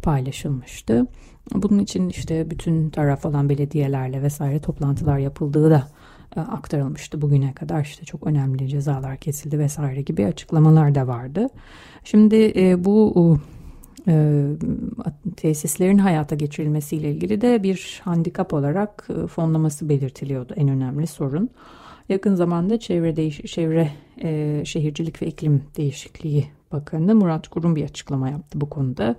[0.02, 1.06] paylaşılmıştı.
[1.54, 5.88] Bunun için işte bütün taraf olan belediyelerle vesaire toplantılar yapıldığı da
[6.36, 11.46] e, aktarılmıştı bugüne kadar işte çok önemli cezalar kesildi vesaire gibi açıklamalar da vardı.
[12.04, 13.38] Şimdi e, bu
[14.08, 14.44] e,
[15.36, 21.50] tesislerin hayata geçirilmesiyle ilgili de bir handikap olarak fonlaması belirtiliyordu en önemli sorun.
[22.08, 23.90] Yakın zamanda Çevre, Değiş Çevre
[24.22, 29.16] e, Şehircilik ve İklim Değişikliği Bakanı Murat Kurum bir açıklama yaptı bu konuda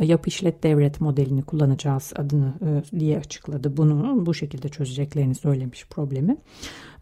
[0.00, 2.54] yap işlet devret modelini kullanacağız adını
[2.94, 3.76] e, diye açıkladı.
[3.76, 6.36] Bunu bu şekilde çözeceklerini söylemiş problemi.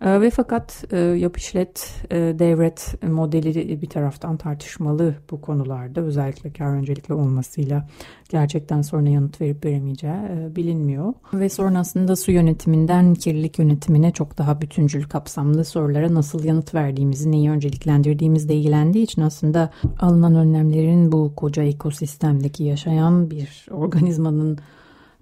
[0.05, 6.77] E, ve fakat e, yap işlet devret modeli bir taraftan tartışmalı bu konularda özellikle kar
[6.77, 7.89] öncelikli olmasıyla
[8.29, 10.15] gerçekten sonra yanıt verip veremeyeceği
[10.57, 11.13] bilinmiyor.
[11.33, 17.51] Ve sonrasında su yönetiminden kirlilik yönetimine çok daha bütüncül kapsamlı sorulara nasıl yanıt verdiğimizi, neyi
[17.51, 24.59] önceliklendirdiğimizle ilgilendiği için aslında alınan önlemlerin bu koca ekosistemdeki yaşayan bir organizmanın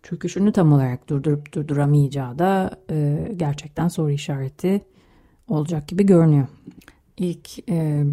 [0.03, 4.81] çöküşünü tam olarak durdurup durduramayacağı da e, gerçekten soru işareti
[5.49, 6.47] olacak gibi görünüyor.
[7.17, 8.05] İlk e,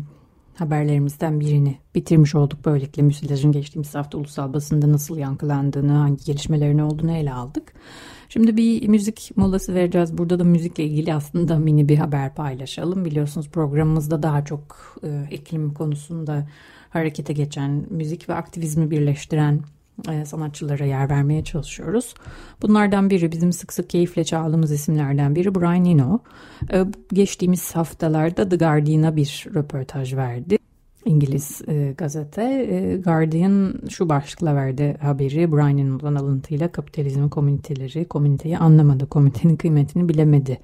[0.56, 2.66] haberlerimizden birini bitirmiş olduk.
[2.66, 7.74] Böylelikle müsilajın geçtiğimiz hafta ulusal basında nasıl yankılandığını, hangi gelişmelerin olduğunu ele aldık.
[8.30, 10.18] Şimdi bir müzik molası vereceğiz.
[10.18, 13.06] Burada da müzikle ilgili aslında mini bir haber paylaşalım.
[13.06, 16.48] Biliyorsunuz programımızda daha çok e, iklim konusunda
[16.90, 19.62] harekete geçen, müzik ve aktivizmi birleştiren
[20.26, 22.14] sanatçılara yer vermeye çalışıyoruz.
[22.62, 26.20] Bunlardan biri bizim sık sık keyifle çaldığımız isimlerden biri Brian Eno.
[26.74, 30.58] E, geçtiğimiz haftalarda The Guardian'a bir röportaj verdi.
[31.06, 32.44] İngiliz e, gazete.
[32.44, 35.52] E, Guardian şu başlıkla verdi haberi.
[35.52, 40.60] Brian Eno'dan alıntıyla kapitalizmin komüniteleri komüniteyi anlamadı, komünitenin kıymetini bilemedi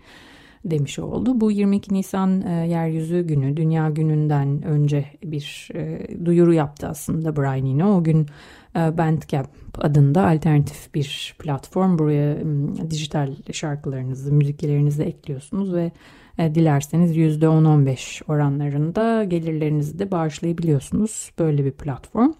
[0.66, 1.42] demiş oldu.
[1.42, 7.66] Bu 22 Nisan e, Yeryüzü Günü, Dünya Günü'nden önce bir e, duyuru yaptı aslında Brian
[7.66, 7.98] Eno.
[7.98, 8.28] O gün
[8.76, 12.00] Bandcamp adında alternatif bir platform.
[12.00, 15.92] Buraya e, dijital şarkılarınızı, müziklerinizi ekliyorsunuz ve
[16.38, 21.32] e, dilerseniz %10-15 oranlarında gelirlerinizi de bağışlayabiliyorsunuz.
[21.40, 22.32] Böyle bir platform.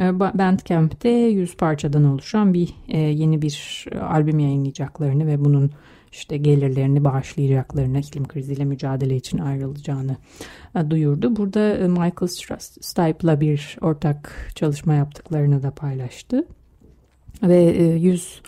[0.00, 5.70] E, Bandcamp'te 100 parçadan oluşan bir e, yeni bir albüm yayınlayacaklarını ve bunun
[6.16, 10.16] işte gelirlerini bağışlayacaklarını, iklim kriziyle mücadele için ayrılacağını
[10.90, 11.36] duyurdu.
[11.36, 16.44] Burada Michael Stipe'la bir ortak çalışma yaptıklarını da paylaştı.
[17.42, 17.56] Ve
[17.98, 18.42] 100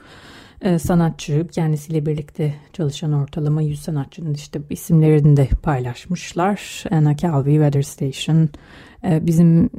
[0.62, 6.84] e, sanatçı kendisiyle birlikte çalışan ortalama 100 sanatçının işte isimlerini de paylaşmışlar.
[6.90, 8.48] Anna Calvi, Weather Station, e,
[9.04, 9.70] bizim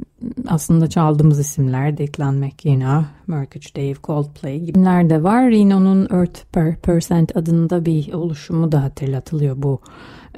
[0.48, 5.50] aslında çaldığımız isimler Declan McKenna, Mercury Dave, Coldplay gibiler de var.
[5.50, 9.80] Reno'nun Earth Per Percent adında bir oluşumu da hatırlatılıyor bu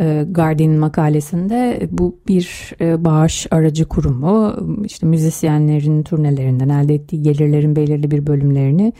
[0.00, 1.88] e, Guardian makalesinde.
[1.90, 4.56] Bu bir bağış aracı kurumu.
[4.84, 8.92] İşte müzisyenlerin turnelerinden elde ettiği gelirlerin belirli bir bölümlerini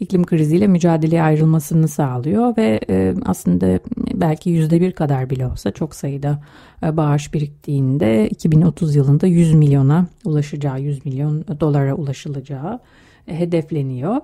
[0.00, 3.80] iklim kriziyle mücadeleye ayrılmasını sağlıyor ve e, aslında
[4.14, 6.42] belki yüzde bir kadar bile olsa çok sayıda
[6.82, 12.80] e, bağış biriktiğinde 2030 yılında 100 milyona ulaşacağı, 100 milyon dolara ulaşılacağı
[13.28, 14.16] e, hedefleniyor.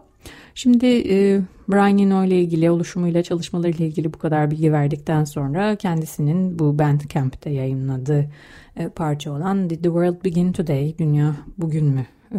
[0.55, 6.59] Şimdi e, Brian Eno ile ilgili oluşumuyla çalışmalarıyla ilgili bu kadar bilgi verdikten sonra kendisinin
[6.59, 8.31] bu Bandcamp'te yayınladığı
[8.77, 12.39] e, parça olan Did the World Begin Today, Dünya Bugün mü e,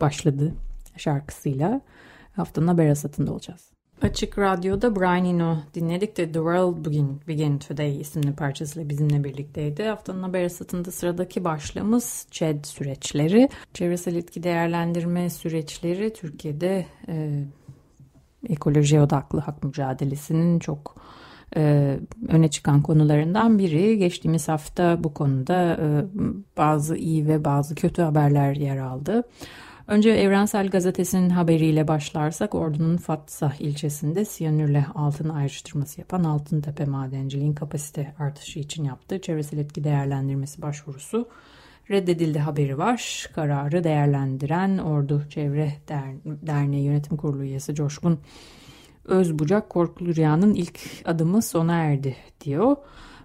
[0.00, 0.54] başladı
[0.96, 1.80] şarkısıyla
[2.36, 3.76] haftanın haber asatında olacağız.
[4.02, 9.82] Açık Radyo'da Brian Eno dinledik de The World Begin, Begin Today isimli parçasıyla bizimle birlikteydi.
[9.82, 13.48] Haftanın haber asatında sıradaki başlığımız ÇED süreçleri.
[13.74, 17.44] Çevresel etki değerlendirme süreçleri Türkiye'de e,
[18.48, 20.96] ekoloji odaklı hak mücadelesinin çok
[21.56, 21.96] e,
[22.28, 23.98] öne çıkan konularından biri.
[23.98, 26.04] Geçtiğimiz hafta bu konuda e,
[26.56, 29.22] bazı iyi ve bazı kötü haberler yer aldı.
[29.88, 38.14] Önce Evrensel Gazetesi'nin haberiyle başlarsak Ordu'nun Fatsa ilçesinde siyanürle altın ayrıştırması yapan Altıntepe Madenciliğin kapasite
[38.18, 41.28] artışı için yaptığı çevresel etki değerlendirmesi başvurusu
[41.90, 43.30] reddedildi haberi var.
[43.34, 45.72] Kararı değerlendiren Ordu Çevre
[46.24, 48.18] Derneği Yönetim Kurulu üyesi Coşkun
[49.04, 52.76] Özbucak Korkulu Rüya'nın ilk adımı sona erdi diyor.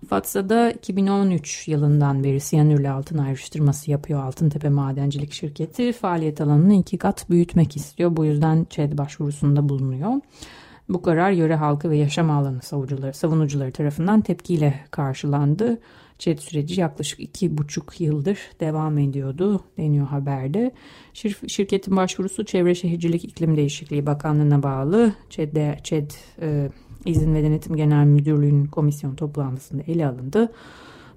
[0.10, 5.94] Fatsa'da 2013 yılından beri siyanürle altın ayrıştırması yapıyor Altıntepe Madencilik Şirketi.
[5.94, 8.18] Faaliyet alanını iki kat büyütmek istiyor.
[8.18, 10.12] Bu yüzden ÇED başvurusunda bulunuyor.
[10.90, 15.80] Bu karar yöre halkı ve yaşam alanı savunucuları, savunucuları tarafından tepkiyle karşılandı.
[16.20, 20.72] ÇED süreci yaklaşık iki buçuk yıldır devam ediyordu deniyor haberde.
[21.14, 25.14] Şir, şirketin başvurusu Çevre Şehircilik İklim Değişikliği Bakanlığı'na bağlı.
[25.30, 26.70] ÇED, ÇED e,
[27.06, 30.52] İzin ve Denetim Genel Müdürlüğü'nün komisyon toplantısında ele alındı.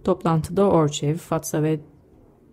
[0.05, 1.81] Toplantıda Orçev, Fatsa ve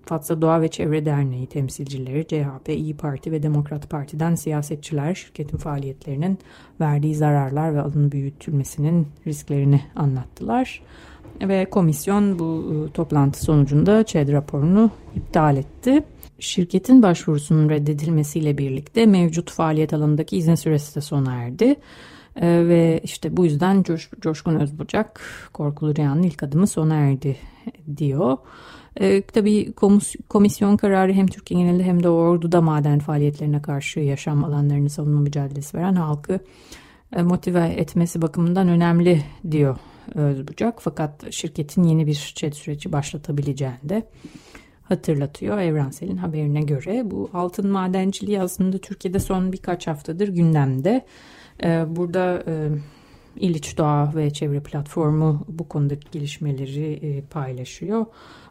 [0.05, 6.39] Fatsa Doğa ve Çevre Derneği temsilcileri, CHP, İyi Parti ve Demokrat Parti'den siyasetçiler şirketin faaliyetlerinin
[6.81, 10.81] verdiği zararlar ve alın büyütülmesinin risklerini anlattılar.
[11.41, 16.03] Ve komisyon bu e, toplantı sonucunda ÇED raporunu iptal etti.
[16.39, 21.75] Şirketin başvurusunun reddedilmesiyle birlikte mevcut faaliyet alanındaki izin süresi de sona erdi.
[22.35, 25.21] E, ve işte bu yüzden Coş, Coşkun Özbucak
[25.53, 27.37] Korkulu Rüyanın ilk adımı sona erdi
[27.97, 28.37] diyor.
[28.99, 29.73] E, tabii
[30.29, 35.77] komisyon kararı hem Türkiye genelinde hem de orduda maden faaliyetlerine karşı yaşam alanlarını savunma mücadelesi
[35.77, 36.39] veren halkı
[37.15, 39.77] e, motive etmesi bakımından önemli diyor
[40.15, 40.81] Özbucak.
[40.81, 44.07] Fakat şirketin yeni bir çet süreci başlatabileceğini de
[44.83, 47.11] hatırlatıyor Evrensel'in haberine göre.
[47.11, 51.05] Bu altın madenciliği aslında Türkiye'de son birkaç haftadır gündemde.
[51.63, 52.69] Ee, burada e,
[53.35, 58.05] İliç Doğa ve Çevre Platformu bu konudaki gelişmeleri e, paylaşıyor.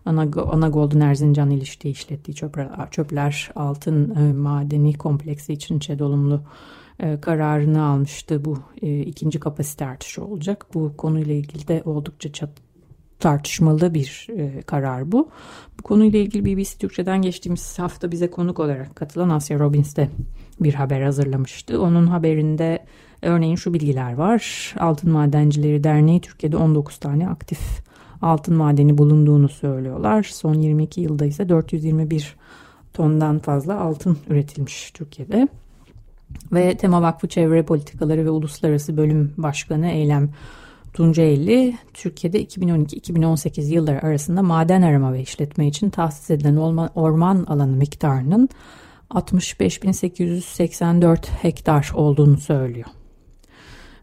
[0.04, 6.42] Ana, Ana Golden Erzincan İliç'te işlettiği çöpler, çöpler altın e, madeni kompleksi için ÇED olumlu
[7.20, 8.44] kararını almıştı.
[8.44, 10.66] Bu ikinci kapasite artışı olacak.
[10.74, 12.50] Bu konuyla ilgili de oldukça çat,
[13.20, 15.30] tartışmalı bir e, karar bu.
[15.78, 20.08] Bu konuyla ilgili BBC Türkçe'den geçtiğimiz hafta bize konuk olarak katılan Asya Robbins de
[20.60, 21.82] bir haber hazırlamıştı.
[21.82, 22.84] Onun haberinde
[23.22, 24.74] örneğin şu bilgiler var.
[24.78, 27.60] Altın Madencileri Derneği Türkiye'de 19 tane aktif
[28.22, 30.22] altın madeni bulunduğunu söylüyorlar.
[30.22, 32.36] Son 22 yılda ise 421
[32.92, 35.48] tondan fazla altın üretilmiş Türkiye'de.
[36.52, 40.30] Ve Tema Vakfı Çevre Politikaları ve Uluslararası Bölüm Başkanı Eylem
[40.92, 46.56] Tunceli, Türkiye'de 2012-2018 yılları arasında maden arama ve işletme için tahsis edilen
[46.94, 48.48] orman alanı miktarının
[49.10, 52.86] 65.884 hektar olduğunu söylüyor.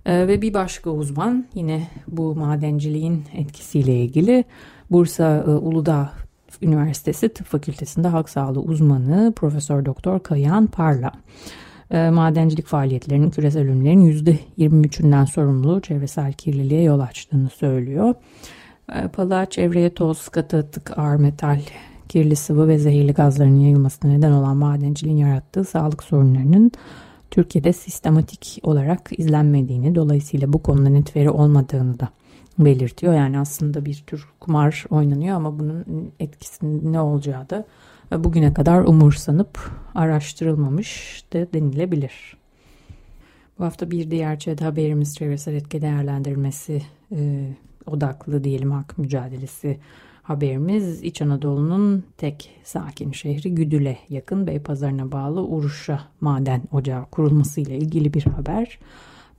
[0.05, 4.43] Ee, ve bir başka uzman yine bu madenciliğin etkisiyle ilgili
[4.91, 6.11] Bursa e, Uludağ
[6.61, 11.11] Üniversitesi Tıp Fakültesi'nde halk sağlığı uzmanı Profesör Doktor Kayan Parla
[11.91, 14.11] e, madencilik faaliyetlerinin küresel ölümlerin
[14.57, 18.15] %23'ünden sorumlu çevresel kirliliğe yol açtığını söylüyor.
[18.95, 21.59] E, Palığa çevreye toz, katı atık, ağır metal,
[22.07, 26.71] kirli sıvı ve zehirli gazların yayılmasına neden olan madenciliğin yarattığı sağlık sorunlarının
[27.31, 32.09] Türkiye'de sistematik olarak izlenmediğini dolayısıyla bu konuda net veri olmadığını da
[32.59, 33.13] belirtiyor.
[33.13, 37.65] Yani aslında bir tür kumar oynanıyor ama bunun etkisinin ne olacağı da
[38.11, 42.37] bugüne kadar umursanıp araştırılmamış da denilebilir.
[43.59, 46.81] Bu hafta bir diğer ÇED haberimiz çevresel etki değerlendirmesi
[47.11, 47.49] e,
[47.85, 49.79] odaklı diyelim hak mücadelesi
[50.27, 57.77] haberimiz İç Anadolu'nun tek sakin şehri Güdül'e yakın Beypazarı'na bağlı Uruş'a maden ocağı kurulması ile
[57.77, 58.79] ilgili bir haber.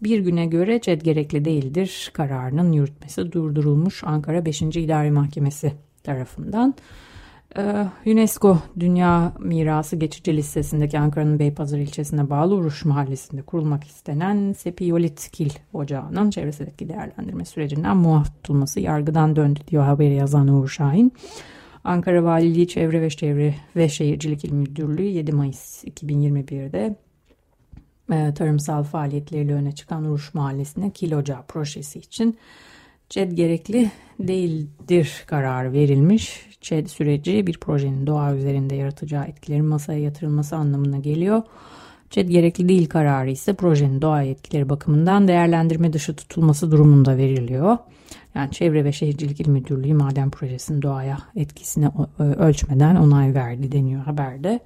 [0.03, 4.63] Bir güne göre ÇED gerekli değildir kararının yürütmesi durdurulmuş Ankara 5.
[4.63, 5.73] İdari Mahkemesi
[6.03, 6.75] tarafından.
[7.57, 15.31] Ee, UNESCO Dünya Mirası Geçici Listesi'ndeki Ankara'nın Beypazarı ilçesine bağlı Uruş Mahallesi'nde kurulmak istenen Sepiyolit
[15.31, 21.13] Kil Ocağı'nın çevreseleki değerlendirme sürecinden muaf tutulması yargıdan döndü diyor haberi yazan Uğur Şahin.
[21.85, 26.97] Ankara Valiliği Çevre ve Çevre ve Şehircilik İl Müdürlüğü 7 Mayıs 2021'de
[28.13, 32.39] e, tarımsal faaliyetleriyle öne çıkan Uruş Mahallesi'ne Kil Ocağı projesi için
[33.09, 33.91] ÇED gerekli
[34.21, 36.49] değildir kararı verilmiş.
[36.61, 41.43] ÇED süreci bir projenin doğa üzerinde yaratacağı etkilerin masaya yatırılması anlamına geliyor.
[42.11, 47.79] ÇED gerekli değil kararı ise projenin doğa etkileri bakımından değerlendirme dışı tutulması durumunda veriliyor.
[48.35, 51.85] Yani Çevre ve Şehircilik İl Müdürlüğü maden projesinin doğaya etkisini
[52.19, 54.61] e, ölçmeden onay verdi deniyor haberde.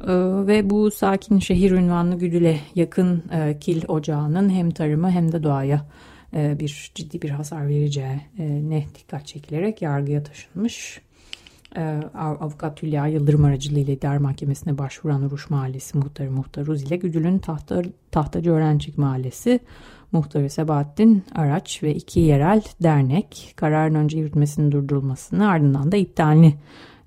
[0.00, 0.12] E,
[0.46, 5.86] ve bu sakin şehir ünvanlı Güdül'e yakın e, kil ocağının hem tarımı hem de doğaya
[6.32, 8.20] bir ciddi bir hasar vereceği
[8.68, 11.00] ne dikkat çekilerek yargıya taşınmış.
[12.14, 17.82] Avukat Hülya Yıldırım aracılığıyla idare mahkemesine başvuran Uruş Mahallesi muhtarı Muhtar Uz ile Güdül'ün tahta,
[18.10, 19.60] Tahtacı Öğrencik Mahallesi
[20.12, 26.54] muhtarı Sebahattin Araç ve iki yerel dernek kararın önce yürütmesinin durdurulmasını ardından da iptalini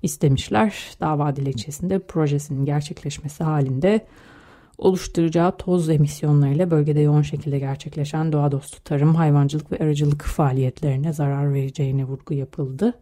[0.02, 0.74] istemişler.
[1.00, 4.06] Dava dilekçesinde projesinin gerçekleşmesi halinde
[4.82, 11.54] oluşturacağı toz emisyonlarıyla bölgede yoğun şekilde gerçekleşen doğa dostu tarım, hayvancılık ve arıcılık faaliyetlerine zarar
[11.54, 12.94] vereceğine vurgu yapıldı.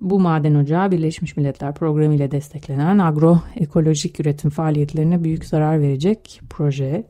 [0.00, 7.04] Bu maden ocağı Birleşmiş Milletler Programı ile desteklenen agroekolojik üretim faaliyetlerine büyük zarar verecek proje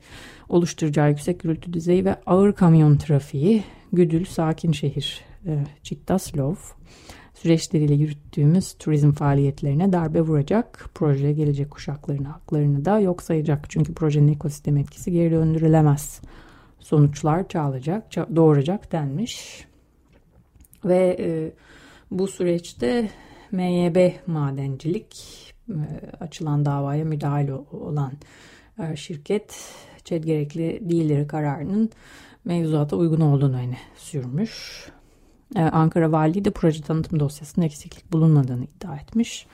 [0.48, 6.54] oluşturacağı yüksek gürültü düzeyi ve ağır kamyon trafiği Güdül Sakin Şehir e, Çiktaslov
[7.42, 10.90] süreçleriyle yürüttüğümüz turizm faaliyetlerine darbe vuracak.
[10.94, 13.70] Proje gelecek kuşakların haklarını da yok sayacak.
[13.70, 16.20] Çünkü projenin ekosistem etkisi geri döndürülemez.
[16.78, 18.04] Sonuçlar çağlayacak,
[18.36, 19.64] doğuracak denmiş.
[20.84, 21.52] Ve e,
[22.10, 23.10] bu süreçte
[23.52, 25.16] MYB Madencilik
[25.68, 25.74] e,
[26.20, 28.12] açılan davaya müdahale olan
[28.78, 29.74] e, şirket
[30.04, 31.90] ÇED gerekli değilleri kararının
[32.44, 34.86] mevzuata uygun olduğunu öne sürmüş.
[35.56, 39.46] Ee, Ankara Valiliği de proje tanıtım dosyasında eksiklik bulunmadığını iddia etmiş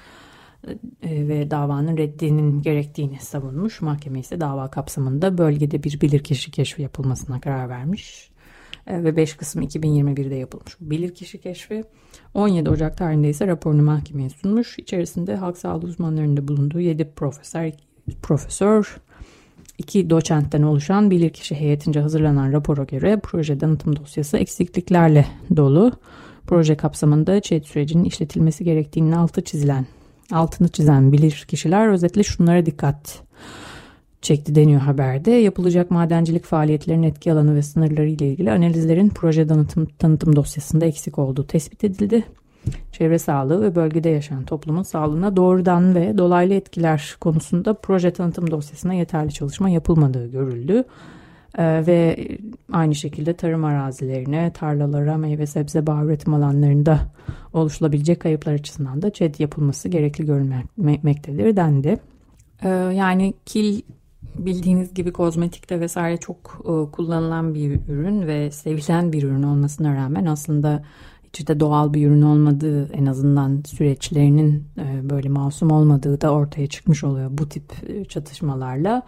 [1.02, 3.80] ee, ve davanın reddinin gerektiğini savunmuş.
[3.80, 8.30] Mahkeme ise dava kapsamında bölgede bir bilirkişi keşfi yapılmasına karar vermiş.
[8.86, 11.84] Ee, ve 5 Kasım 2021'de yapılmış bilirkişi keşfi.
[12.34, 14.78] 17 Ocak tarihinde ise raporunu mahkemeye sunmuş.
[14.78, 17.72] İçerisinde halk sağlığı uzmanlarında bulunduğu 7 profesör,
[18.22, 18.96] profesör
[19.78, 25.92] iki doçentten oluşan bilirkişi heyetince hazırlanan rapora göre proje tanıtım dosyası eksikliklerle dolu.
[26.46, 29.86] Proje kapsamında ÇED sürecinin işletilmesi gerektiğinin altı çizilen,
[30.32, 33.22] altını çizen bilir kişiler özetle şunlara dikkat
[34.22, 35.30] çekti deniyor haberde.
[35.30, 41.18] Yapılacak madencilik faaliyetlerinin etki alanı ve sınırları ile ilgili analizlerin proje tanıtım, tanıtım dosyasında eksik
[41.18, 42.24] olduğu tespit edildi
[42.92, 48.94] çevre sağlığı ve bölgede yaşayan toplumun sağlığına doğrudan ve dolaylı etkiler konusunda proje tanıtım dosyasına
[48.94, 50.84] yeterli çalışma yapılmadığı görüldü.
[51.58, 52.28] Ee, ve
[52.72, 57.00] aynı şekilde tarım arazilerine, tarlalara, meyve sebze bağ üretim alanlarında
[57.52, 61.96] oluşulabilecek kayıplar açısından da ÇED yapılması gerekli görülmektedir dendi.
[62.62, 63.82] Ee, yani kil
[64.38, 70.26] bildiğiniz gibi kozmetikte vesaire çok e, kullanılan bir ürün ve sevilen bir ürün olmasına rağmen
[70.26, 70.82] aslında
[71.38, 77.04] işte doğal bir ürün olmadığı en azından süreçlerinin e, böyle masum olmadığı da ortaya çıkmış
[77.04, 79.02] oluyor bu tip e, çatışmalarla.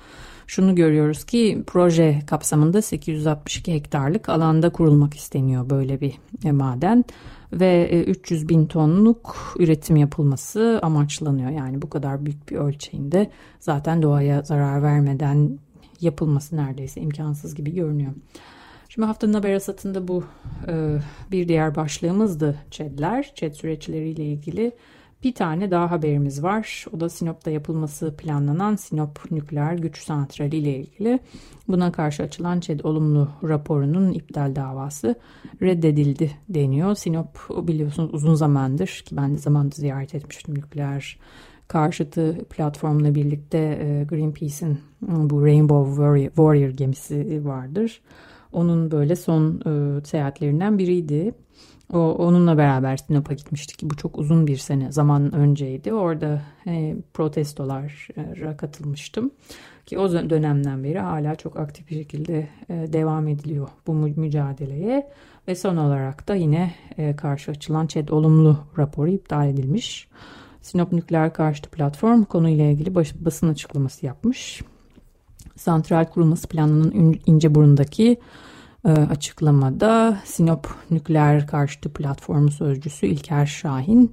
[0.46, 6.14] Şunu görüyoruz ki proje kapsamında 862 hektarlık alanda kurulmak isteniyor böyle bir
[6.44, 7.04] e, maden
[7.52, 11.50] ve 300 bin tonluk üretim yapılması amaçlanıyor.
[11.50, 15.58] Yani bu kadar büyük bir ölçeğinde zaten doğaya zarar vermeden
[16.00, 18.12] yapılması neredeyse imkansız gibi görünüyor.
[18.88, 20.24] Şimdi haftanın haber asatında bu
[20.68, 20.98] e,
[21.30, 24.72] bir diğer başlığımızdı ÇED'ler, ÇED süreçleriyle ilgili.
[25.24, 26.84] Bir tane daha haberimiz var.
[26.92, 31.20] O da Sinop'ta yapılması planlanan Sinop Nükleer Güç Santrali ile ilgili.
[31.68, 35.14] Buna karşı açılan ÇED olumlu raporunun iptal davası
[35.62, 36.94] reddedildi deniyor.
[36.94, 41.18] Sinop biliyorsunuz uzun zamandır ki ben de zamanında ziyaret etmiştim nükleer
[41.68, 48.00] karşıtı platformla birlikte e, Greenpeace'in bu Rainbow Warrior, Warrior gemisi vardır.
[48.52, 51.34] Onun böyle son e, seyahatlerinden biriydi.
[51.92, 53.82] O, onunla beraber Sinop'a gitmiştik.
[53.82, 55.92] Bu çok uzun bir sene zaman önceydi.
[55.92, 59.30] Orada e, protestolara katılmıştım.
[59.86, 65.10] Ki o dönemden beri hala çok aktif bir şekilde e, devam ediliyor bu mücadeleye.
[65.48, 70.08] Ve son olarak da yine e, karşı açılan ÇED olumlu raporu iptal edilmiş.
[70.60, 74.62] Sinop Nükleer Karşıtı Platform konuyla ilgili baş, basın açıklaması yapmış.
[75.58, 78.20] Santral kurulması planının İnceburnu'ndaki
[78.84, 84.12] e, açıklamada Sinop Nükleer Karşıtı Platformu Sözcüsü İlker Şahin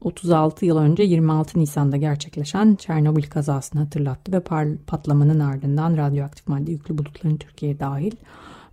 [0.00, 4.40] 36 yıl önce 26 Nisan'da gerçekleşen Çernobil kazasını hatırlattı ve
[4.86, 8.12] patlamanın ardından radyoaktif madde yüklü bulutların Türkiye dahil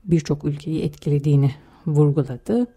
[0.05, 1.51] birçok ülkeyi etkilediğini
[1.87, 2.67] vurguladı.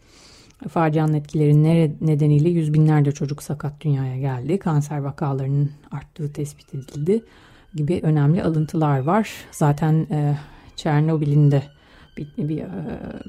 [0.69, 1.63] Facianın etkileri
[2.01, 4.59] nedeniyle yüz binlerce çocuk sakat dünyaya geldi.
[4.59, 7.23] Kanser vakalarının arttığı tespit edildi
[7.77, 9.31] gibi önemli alıntılar var.
[9.51, 10.37] Zaten e,
[10.77, 11.63] Çernobil'in de
[12.17, 12.69] bir, bir, e,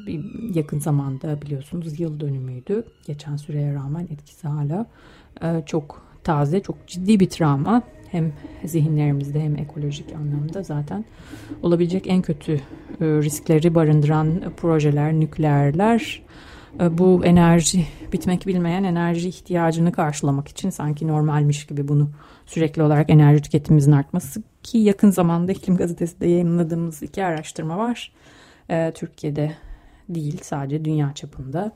[0.08, 0.24] bir
[0.56, 2.84] yakın zamanda biliyorsunuz yıl dönümüydü.
[3.08, 4.86] Geçen süreye rağmen etkisi hala
[5.44, 7.82] e, çok taze, çok ciddi bir travma.
[8.12, 8.34] Hem
[8.66, 11.06] zihinlerimizde hem ekolojik anlamda zaten
[11.64, 12.60] olabilecek en kötü e,
[13.02, 16.22] riskleri barındıran projeler, nükleerler
[16.92, 22.10] bu enerji bitmek bilmeyen enerji ihtiyacını karşılamak için sanki normalmiş gibi bunu
[22.48, 28.12] sürekli olarak enerji tüketimimizin artması ki yakın zamanda İklim Gazetesi'de yayınladığımız iki araştırma var
[28.70, 29.52] e, Türkiye'de
[30.10, 31.72] değil sadece dünya çapında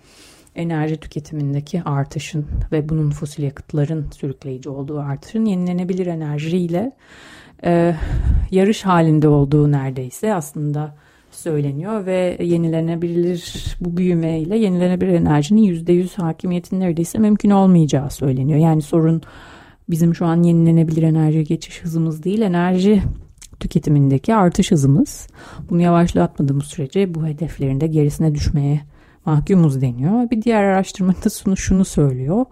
[0.56, 6.92] enerji tüketimindeki artışın ve bunun fosil yakıtların sürükleyici olduğu artışın yenilenebilir enerjiyle
[7.64, 7.96] e,
[8.52, 10.96] yarış halinde olduğu neredeyse aslında
[11.32, 18.60] söyleniyor ve yenilenebilir bu büyümeyle yenilenebilir enerjinin %100 hakimiyetin neredeyse mümkün olmayacağı söyleniyor.
[18.60, 19.22] Yani sorun
[19.92, 23.04] bizim şu an yenilenebilir enerji geçiş hızımız değil enerji
[23.60, 25.28] tüketimindeki artış hızımız.
[25.70, 28.82] Bunu yavaşlatmadığımız sürece bu hedeflerinde gerisine düşmeye
[29.26, 30.30] mahkumuz deniyor.
[30.32, 32.46] Bir diğer araştırmada şunu, şunu söylüyor.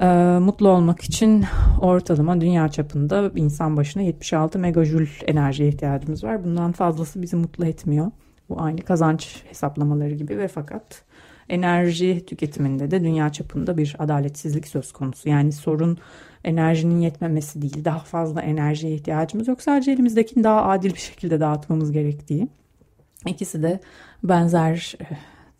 [0.00, 1.44] Ee, mutlu olmak için
[1.80, 6.44] ortalama dünya çapında insan başına 76 megajül enerjiye ihtiyacımız var.
[6.44, 8.10] Bundan fazlası bizi mutlu etmiyor.
[8.48, 11.02] Bu aynı kazanç hesaplamaları gibi ve fakat
[11.48, 15.28] enerji tüketiminde de dünya çapında bir adaletsizlik söz konusu.
[15.28, 15.98] Yani sorun
[16.44, 17.84] enerjinin yetmemesi değil.
[17.84, 19.62] Daha fazla enerjiye ihtiyacımız yok.
[19.62, 22.48] Sadece elimizdekini daha adil bir şekilde dağıtmamız gerektiği.
[23.26, 23.80] İkisi de
[24.24, 25.04] benzer e,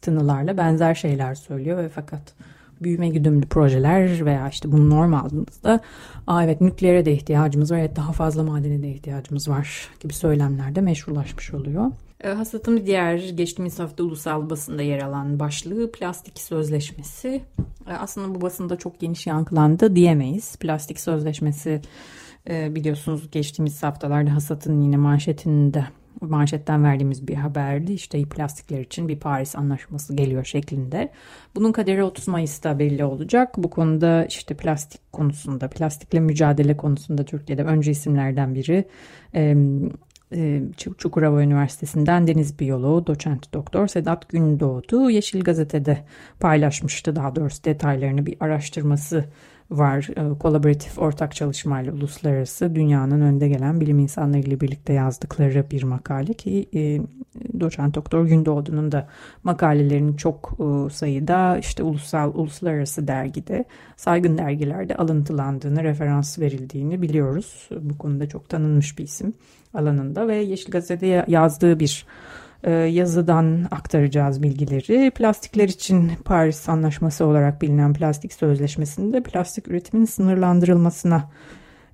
[0.01, 2.35] tınılarla benzer şeyler söylüyor ve fakat
[2.83, 5.81] büyüme güdümlü projeler veya işte bunu norm aldığımızda
[6.26, 10.81] Aa evet nükleere de ihtiyacımız var, evet daha fazla madene de ihtiyacımız var gibi söylemlerde
[10.81, 11.91] meşrulaşmış oluyor.
[12.24, 17.42] E, hasatın diğer geçtiğimiz hafta ulusal basında yer alan başlığı plastik sözleşmesi.
[17.88, 20.56] E, aslında bu basında çok geniş yankılandı diyemeyiz.
[20.56, 21.80] Plastik sözleşmesi
[22.50, 25.84] e, biliyorsunuz geçtiğimiz haftalarda hasatın yine manşetinde
[26.20, 27.92] manşetten verdiğimiz bir haberdi.
[27.92, 31.12] İşte plastikler için bir Paris anlaşması geliyor şeklinde.
[31.54, 33.54] Bunun kaderi 30 Mayıs'ta belli olacak.
[33.58, 38.84] Bu konuda işte plastik konusunda, plastikle mücadele konusunda Türkiye'de önce isimlerden biri
[40.99, 46.05] Çukurova Üniversitesi'nden deniz biyoloğu doçent doktor Sedat Gündoğdu Yeşil Gazete'de
[46.41, 47.16] paylaşmıştı.
[47.16, 49.24] Daha doğrusu detaylarını bir araştırması
[49.70, 50.08] var.
[50.16, 56.68] E, kolaboratif ortak çalışmayla uluslararası dünyanın önde gelen bilim insanlarıyla birlikte yazdıkları bir makale ki
[56.74, 57.00] e,
[57.60, 59.08] doçent doktor Gündoğdu'nun da
[59.44, 63.64] makalelerinin çok e, sayıda işte ulusal uluslararası dergide
[63.96, 67.68] saygın dergilerde alıntılandığını referans verildiğini biliyoruz.
[67.80, 69.32] Bu konuda çok tanınmış bir isim
[69.74, 72.06] alanında ve Yeşil Gazete'de yazdığı bir
[72.68, 75.11] yazıdan aktaracağız bilgileri.
[75.11, 81.30] Plastikler için Paris Anlaşması olarak bilinen plastik sözleşmesinde plastik üretimin sınırlandırılmasına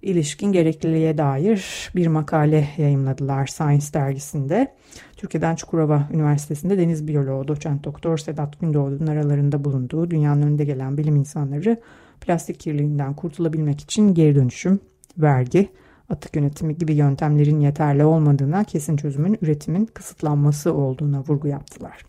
[0.03, 4.75] ilişkin gerekliliğe dair bir makale yayımladılar Science dergisinde.
[5.17, 11.17] Türkiye'den Çukurova Üniversitesi'nde deniz biyoloğu doçent doktor Sedat Gündoğdu'nun aralarında bulunduğu dünyanın önünde gelen bilim
[11.17, 11.81] insanları
[12.21, 14.81] plastik kirliliğinden kurtulabilmek için geri dönüşüm,
[15.19, 15.69] vergi,
[16.09, 22.05] atık yönetimi gibi yöntemlerin yeterli olmadığına kesin çözümün üretimin kısıtlanması olduğuna vurgu yaptılar.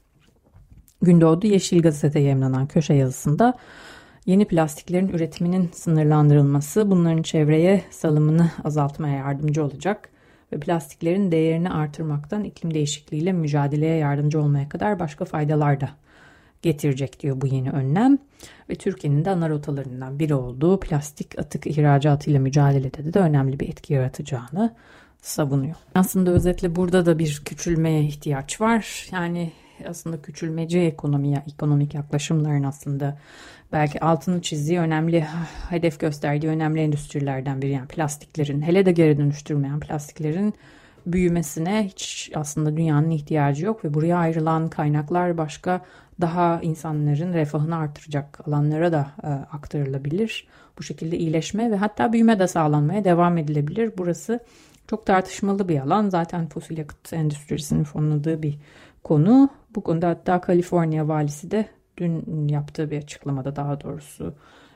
[1.02, 3.54] Gündoğdu Yeşil Gazete'ye yayınlanan köşe yazısında
[4.26, 10.10] yeni plastiklerin üretiminin sınırlandırılması bunların çevreye salımını azaltmaya yardımcı olacak
[10.54, 15.89] ve plastiklerin değerini artırmaktan iklim değişikliğiyle mücadeleye yardımcı olmaya kadar başka faydalar da
[16.62, 18.18] getirecek diyor bu yeni önlem.
[18.70, 23.93] Ve Türkiye'nin de ana rotalarından biri olduğu plastik atık ihracatıyla mücadelede de önemli bir etki
[23.93, 24.76] yaratacağını
[25.22, 25.76] savunuyor.
[25.95, 29.08] Aslında özetle burada da bir küçülmeye ihtiyaç var.
[29.12, 29.51] Yani
[29.89, 33.18] aslında küçülmeci ekonomiye, ekonomik yaklaşımların aslında
[33.72, 35.26] belki altını çizdiği önemli
[35.70, 37.72] hedef gösterdiği önemli endüstrilerden biri.
[37.72, 40.53] Yani plastiklerin hele de geri dönüştürmeyen plastiklerin
[41.05, 45.82] büyümesine hiç aslında dünyanın ihtiyacı yok ve buraya ayrılan kaynaklar başka
[46.22, 50.47] daha insanların refahını artıracak alanlara da e, aktarılabilir.
[50.78, 53.91] Bu şekilde iyileşme ve hatta büyüme de sağlanmaya devam edilebilir.
[53.97, 54.39] Burası
[54.88, 56.09] çok tartışmalı bir alan.
[56.09, 58.59] Zaten fosil yakıt endüstrisinin fonladığı bir
[59.03, 59.49] konu.
[59.76, 61.65] Bu konuda hatta Kaliforniya valisi de
[61.97, 64.34] dün yaptığı bir açıklamada daha doğrusu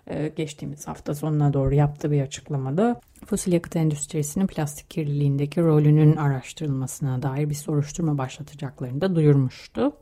[0.08, 7.22] e, geçtiğimiz hafta sonuna doğru yaptığı bir açıklamada fosil yakıt endüstrisinin plastik kirliliğindeki rolünün araştırılmasına
[7.22, 9.94] dair bir soruşturma başlatacaklarını da duyurmuştu.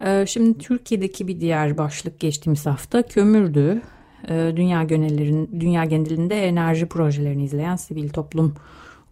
[0.00, 3.82] E, şimdi Türkiye'deki bir diğer başlık geçtiğimiz hafta kömürdü.
[4.28, 8.54] E, dünya genellerin dünya genelinde enerji projelerini izleyen sivil toplum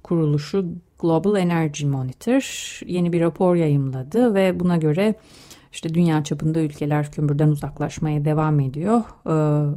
[0.03, 0.67] kuruluşu
[0.99, 5.15] Global Energy Monitor yeni bir rapor yayımladı ve buna göre
[5.73, 9.01] işte dünya çapında ülkeler kömürden uzaklaşmaya devam ediyor.
[9.27, 9.35] E,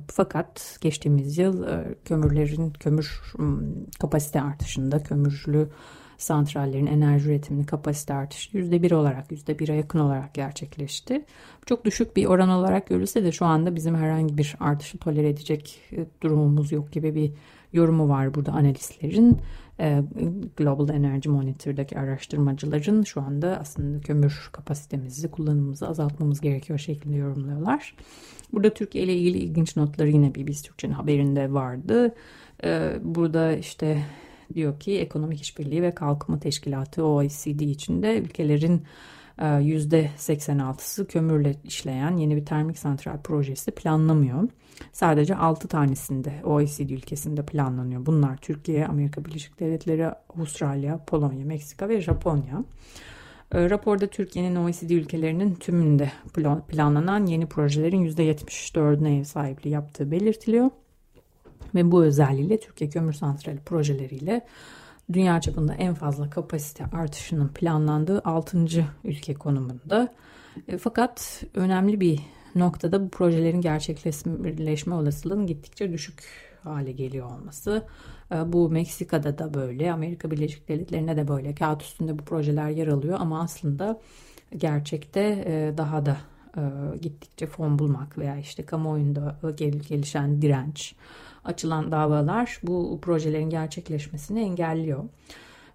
[0.07, 3.21] fakat geçtiğimiz yıl e, kömürlerin kömür
[3.99, 5.69] kapasite artışında kömürlü
[6.17, 11.25] santrallerin enerji üretiminin kapasite artışı %1 olarak %1'e yakın olarak gerçekleşti.
[11.65, 15.79] Çok düşük bir oran olarak görülse de şu anda bizim herhangi bir artışı tolere edecek
[15.91, 17.31] e, durumumuz yok gibi bir
[17.73, 19.37] yorumu var burada analistlerin.
[19.79, 20.03] E,
[20.57, 27.95] Global Energy Monitor'daki araştırmacıların şu anda aslında kömür kapasitemizi, kullanımımızı azaltmamız gerekiyor şeklinde yorumluyorlar.
[28.53, 32.15] Burada Türkiye ile ilgili ilginç notları yine biz Türkçe'nin haberinde vardı.
[32.63, 34.03] E, burada işte
[34.53, 38.83] diyor ki Ekonomik İşbirliği ve Kalkınma Teşkilatı OECD içinde ülkelerin
[39.39, 44.49] %86'sı e, kömürle işleyen yeni bir termik santral projesi planlamıyor.
[44.91, 48.05] Sadece 6 tanesinde OECD ülkesinde planlanıyor.
[48.05, 52.63] Bunlar Türkiye, Amerika Birleşik Devletleri, Avustralya, Polonya, Meksika ve Japonya.
[53.51, 56.11] E, raporda Türkiye'nin OECD ülkelerinin tümünde
[56.67, 60.69] planlanan yeni projelerin %74'üne ev sahipliği yaptığı belirtiliyor.
[61.75, 64.41] Ve bu özelliğiyle Türkiye Kömür Santrali projeleriyle
[65.13, 68.65] dünya çapında en fazla kapasite artışının planlandığı 6.
[69.03, 70.13] ülke konumunda.
[70.67, 72.19] E, fakat önemli bir
[72.55, 76.23] noktada bu projelerin gerçekleşme olasılığının gittikçe düşük
[76.63, 77.83] hale geliyor olması.
[78.31, 81.55] E, bu Meksika'da da böyle, Amerika Birleşik Devletleri'ne de böyle.
[81.55, 84.01] Kağıt üstünde bu projeler yer alıyor ama aslında
[84.57, 86.17] gerçekte e, daha da
[87.01, 90.95] gittikçe fon bulmak veya işte kamuoyunda gelişen direnç,
[91.45, 95.03] açılan davalar bu projelerin gerçekleşmesini engelliyor.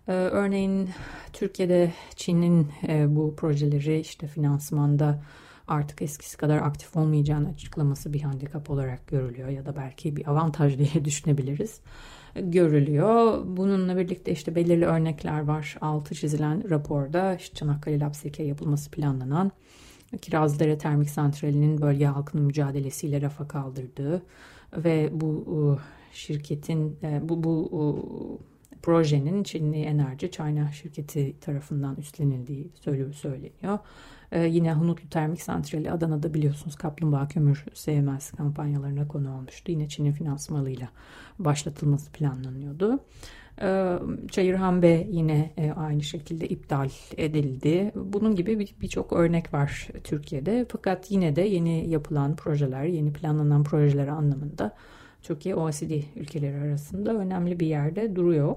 [0.08, 0.90] Ee, örneğin
[1.32, 5.22] Türkiye'de Çin'in e, bu projeleri işte finansmanda
[5.68, 10.78] artık eskisi kadar aktif olmayacağını açıklaması bir handikap olarak görülüyor ya da belki bir avantaj
[10.92, 11.80] diye düşünebiliriz
[12.34, 13.42] görülüyor.
[13.44, 15.76] Bununla birlikte işte belirli örnekler var.
[15.80, 19.52] Altı çizilen raporda işte Çanakkale Lapseke yapılması planlanan
[20.18, 24.22] Kirazlıdere Termik Santrali'nin bölge halkının mücadelesiyle rafa kaldırdığı
[24.76, 25.58] ve bu e,
[26.14, 32.70] şirketin e, bu bu e, projenin Çinli Enerji China şirketi tarafından üstlenildiği
[33.12, 33.78] söyleniyor.
[34.48, 39.72] Yine Hunutlu Termik Santrali Adana'da biliyorsunuz kaplumbağa kömür sevmez kampanyalarına konu olmuştu.
[39.72, 40.88] Yine Çin'in finansmanıyla
[41.38, 43.00] başlatılması planlanıyordu.
[44.30, 47.92] Çayırhan B yine aynı şekilde iptal edildi.
[47.94, 50.66] Bunun gibi birçok örnek var Türkiye'de.
[50.68, 54.76] Fakat yine de yeni yapılan projeler, yeni planlanan projeler anlamında
[55.22, 58.56] Türkiye OECD ülkeleri arasında önemli bir yerde duruyor.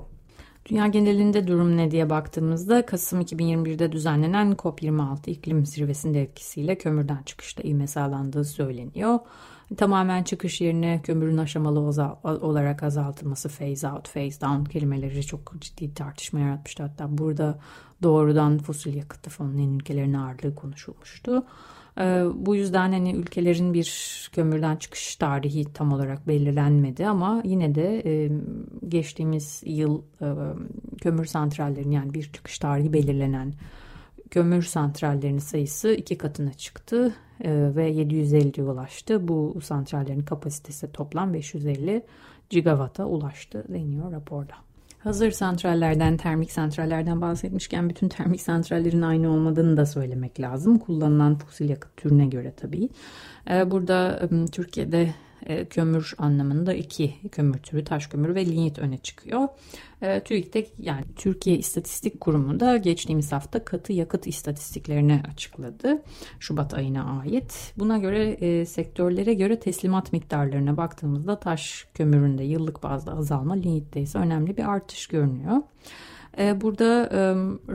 [0.66, 7.64] Dünya genelinde durum ne diye baktığımızda Kasım 2021'de düzenlenen COP26 iklim zirvesinde etkisiyle kömürden çıkışta
[7.64, 9.20] ivme sağlandığı söyleniyor.
[9.78, 11.80] Tamamen çıkış yerine kömürün aşamalı
[12.24, 16.84] olarak azaltılması phase out, phase down kelimeleri çok ciddi tartışma yaratmıştı.
[16.84, 17.60] Hatta burada
[18.04, 21.46] doğrudan fosil yakıtlı fonlayan ülkelerin ağırlığı konuşulmuştu.
[22.00, 28.30] Ee, bu yüzden hani ülkelerin bir kömürden çıkış tarihi tam olarak belirlenmedi ama yine de
[28.88, 30.02] geçtiğimiz yıl
[31.02, 33.54] kömür santrallerinin yani bir çıkış tarihi belirlenen
[34.34, 39.28] kömür santrallerinin sayısı iki katına çıktı e, ve 750'ye ulaştı.
[39.28, 42.04] Bu santrallerin kapasitesi toplam 550
[42.50, 44.54] gigawata ulaştı deniyor raporda.
[45.00, 50.80] Hazır santrallerden, termik santrallerden bahsetmişken bütün termik santrallerin aynı olmadığını da söylemek lazım.
[50.80, 52.90] Kullanılan fosil yakıt türüne göre tabii.
[53.50, 55.14] Ee, burada Türkiye'de
[55.46, 59.48] e, kömür anlamında iki kömür türü taş kömürü ve linyit öne çıkıyor.
[60.02, 66.04] E, TÜİK'te yani Türkiye İstatistik Kurumu da geçtiğimiz hafta katı yakıt istatistiklerini açıkladı.
[66.40, 67.74] Şubat ayına ait.
[67.78, 74.18] Buna göre e, sektörlere göre teslimat miktarlarına baktığımızda taş kömüründe yıllık bazda azalma, linyitte ise
[74.18, 75.58] önemli bir artış görünüyor.
[76.38, 77.10] Ee, burada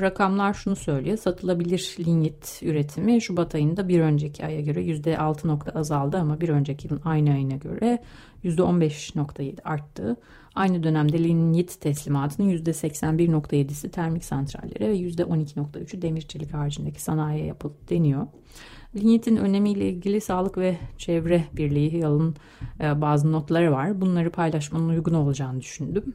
[0.01, 1.17] rakamlar şunu söylüyor.
[1.17, 6.89] Satılabilir linyit üretimi Şubat ayında bir önceki aya göre %6 nokta azaldı ama bir önceki
[6.89, 7.99] yılın aynı ayına göre
[8.45, 10.17] %15.7 arttı.
[10.55, 18.27] Aynı dönemde linyit teslimatının %81.7'si termik santrallere ve %12.3'ü demir çelik haricindeki sanayiye yapıldı deniyor.
[18.97, 22.37] Linyitin önemiyle ilgili Sağlık ve Çevre Birliği yalın
[22.81, 24.01] e, bazı notları var.
[24.01, 26.15] Bunları paylaşmanın uygun olacağını düşündüm.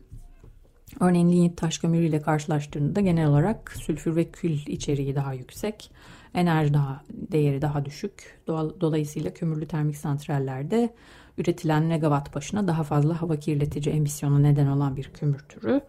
[0.99, 5.91] Örneğin linyit taş kömürüyle karşılaştığında genel olarak sülfür ve kül içeriği daha yüksek,
[6.33, 8.39] enerji daha değeri daha düşük.
[8.81, 10.93] Dolayısıyla kömürlü termik santrallerde
[11.37, 15.81] üretilen megawatt başına daha fazla hava kirletici emisyonu neden olan bir kömür türü.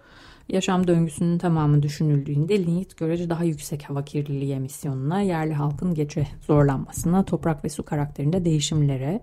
[0.49, 7.25] Yaşam döngüsünün tamamı düşünüldüğünde linyit görece daha yüksek hava kirliliği emisyonuna, yerli halkın gece zorlanmasına,
[7.25, 9.21] toprak ve su karakterinde değişimlere,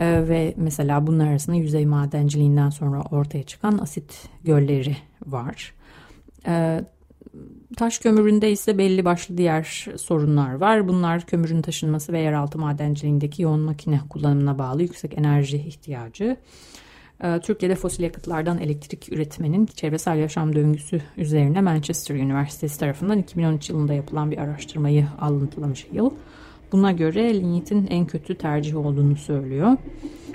[0.00, 5.74] ee, ve mesela bunlar arasında yüzey madenciliğinden sonra ortaya çıkan asit gölleri var.
[6.46, 6.84] Ee,
[7.76, 10.88] taş kömüründe ise belli başlı diğer sorunlar var.
[10.88, 16.36] Bunlar kömürün taşınması ve yeraltı madenciliğindeki yoğun makine kullanımına bağlı yüksek enerji ihtiyacı.
[17.24, 23.94] Ee, Türkiye'de fosil yakıtlardan elektrik üretmenin çevresel yaşam döngüsü üzerine Manchester Üniversitesi tarafından 2013 yılında
[23.94, 26.10] yapılan bir araştırmayı alıntılamış yıl.
[26.72, 29.76] Buna göre linyitin en kötü tercih olduğunu söylüyor.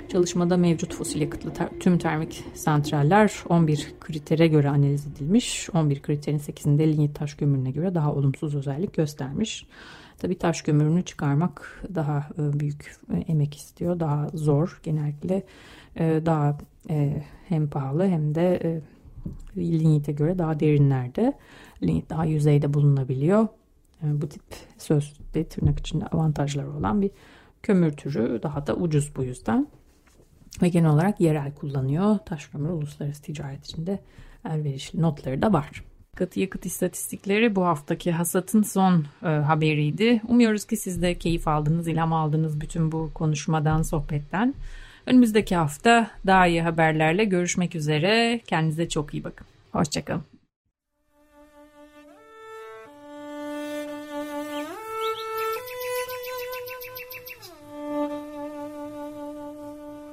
[0.08, 5.70] Çalışmada mevcut fosil yakıtlı ter tüm termik santraller 11 kritere göre analiz edilmiş.
[5.74, 9.66] 11 kriterin 8'inde linyit taş kömürüne göre daha olumsuz özellik göstermiş.
[10.18, 14.80] Tabi taş kömürünü çıkarmak daha e, büyük e, emek istiyor, daha zor.
[14.82, 15.42] Genellikle
[15.96, 16.58] e, daha
[17.48, 18.80] hem pahalı hem de
[19.56, 21.32] linyite göre daha derinlerde.
[21.82, 23.48] Linyit daha yüzeyde bulunabiliyor.
[24.02, 24.42] Bu tip
[24.78, 27.10] sözde tırnak içinde avantajları olan bir
[27.62, 29.66] kömür türü daha da ucuz bu yüzden.
[30.62, 32.18] Ve genel olarak yerel kullanıyor.
[32.18, 34.00] Taş kömür uluslararası ticaret içinde
[34.50, 35.84] elverişli notları da var.
[36.16, 40.20] Katı yakıt istatistikleri bu haftaki hasatın son e, haberiydi.
[40.28, 44.54] Umuyoruz ki siz de keyif aldınız, ilham aldınız bütün bu konuşmadan, sohbetten.
[45.06, 48.40] Önümüzdeki hafta daha iyi haberlerle görüşmek üzere.
[48.46, 49.46] Kendinize çok iyi bakın.
[49.72, 50.39] Hoşçakalın.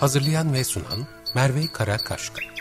[0.00, 2.55] Hazırlayan ve sunan Merve Karakaşka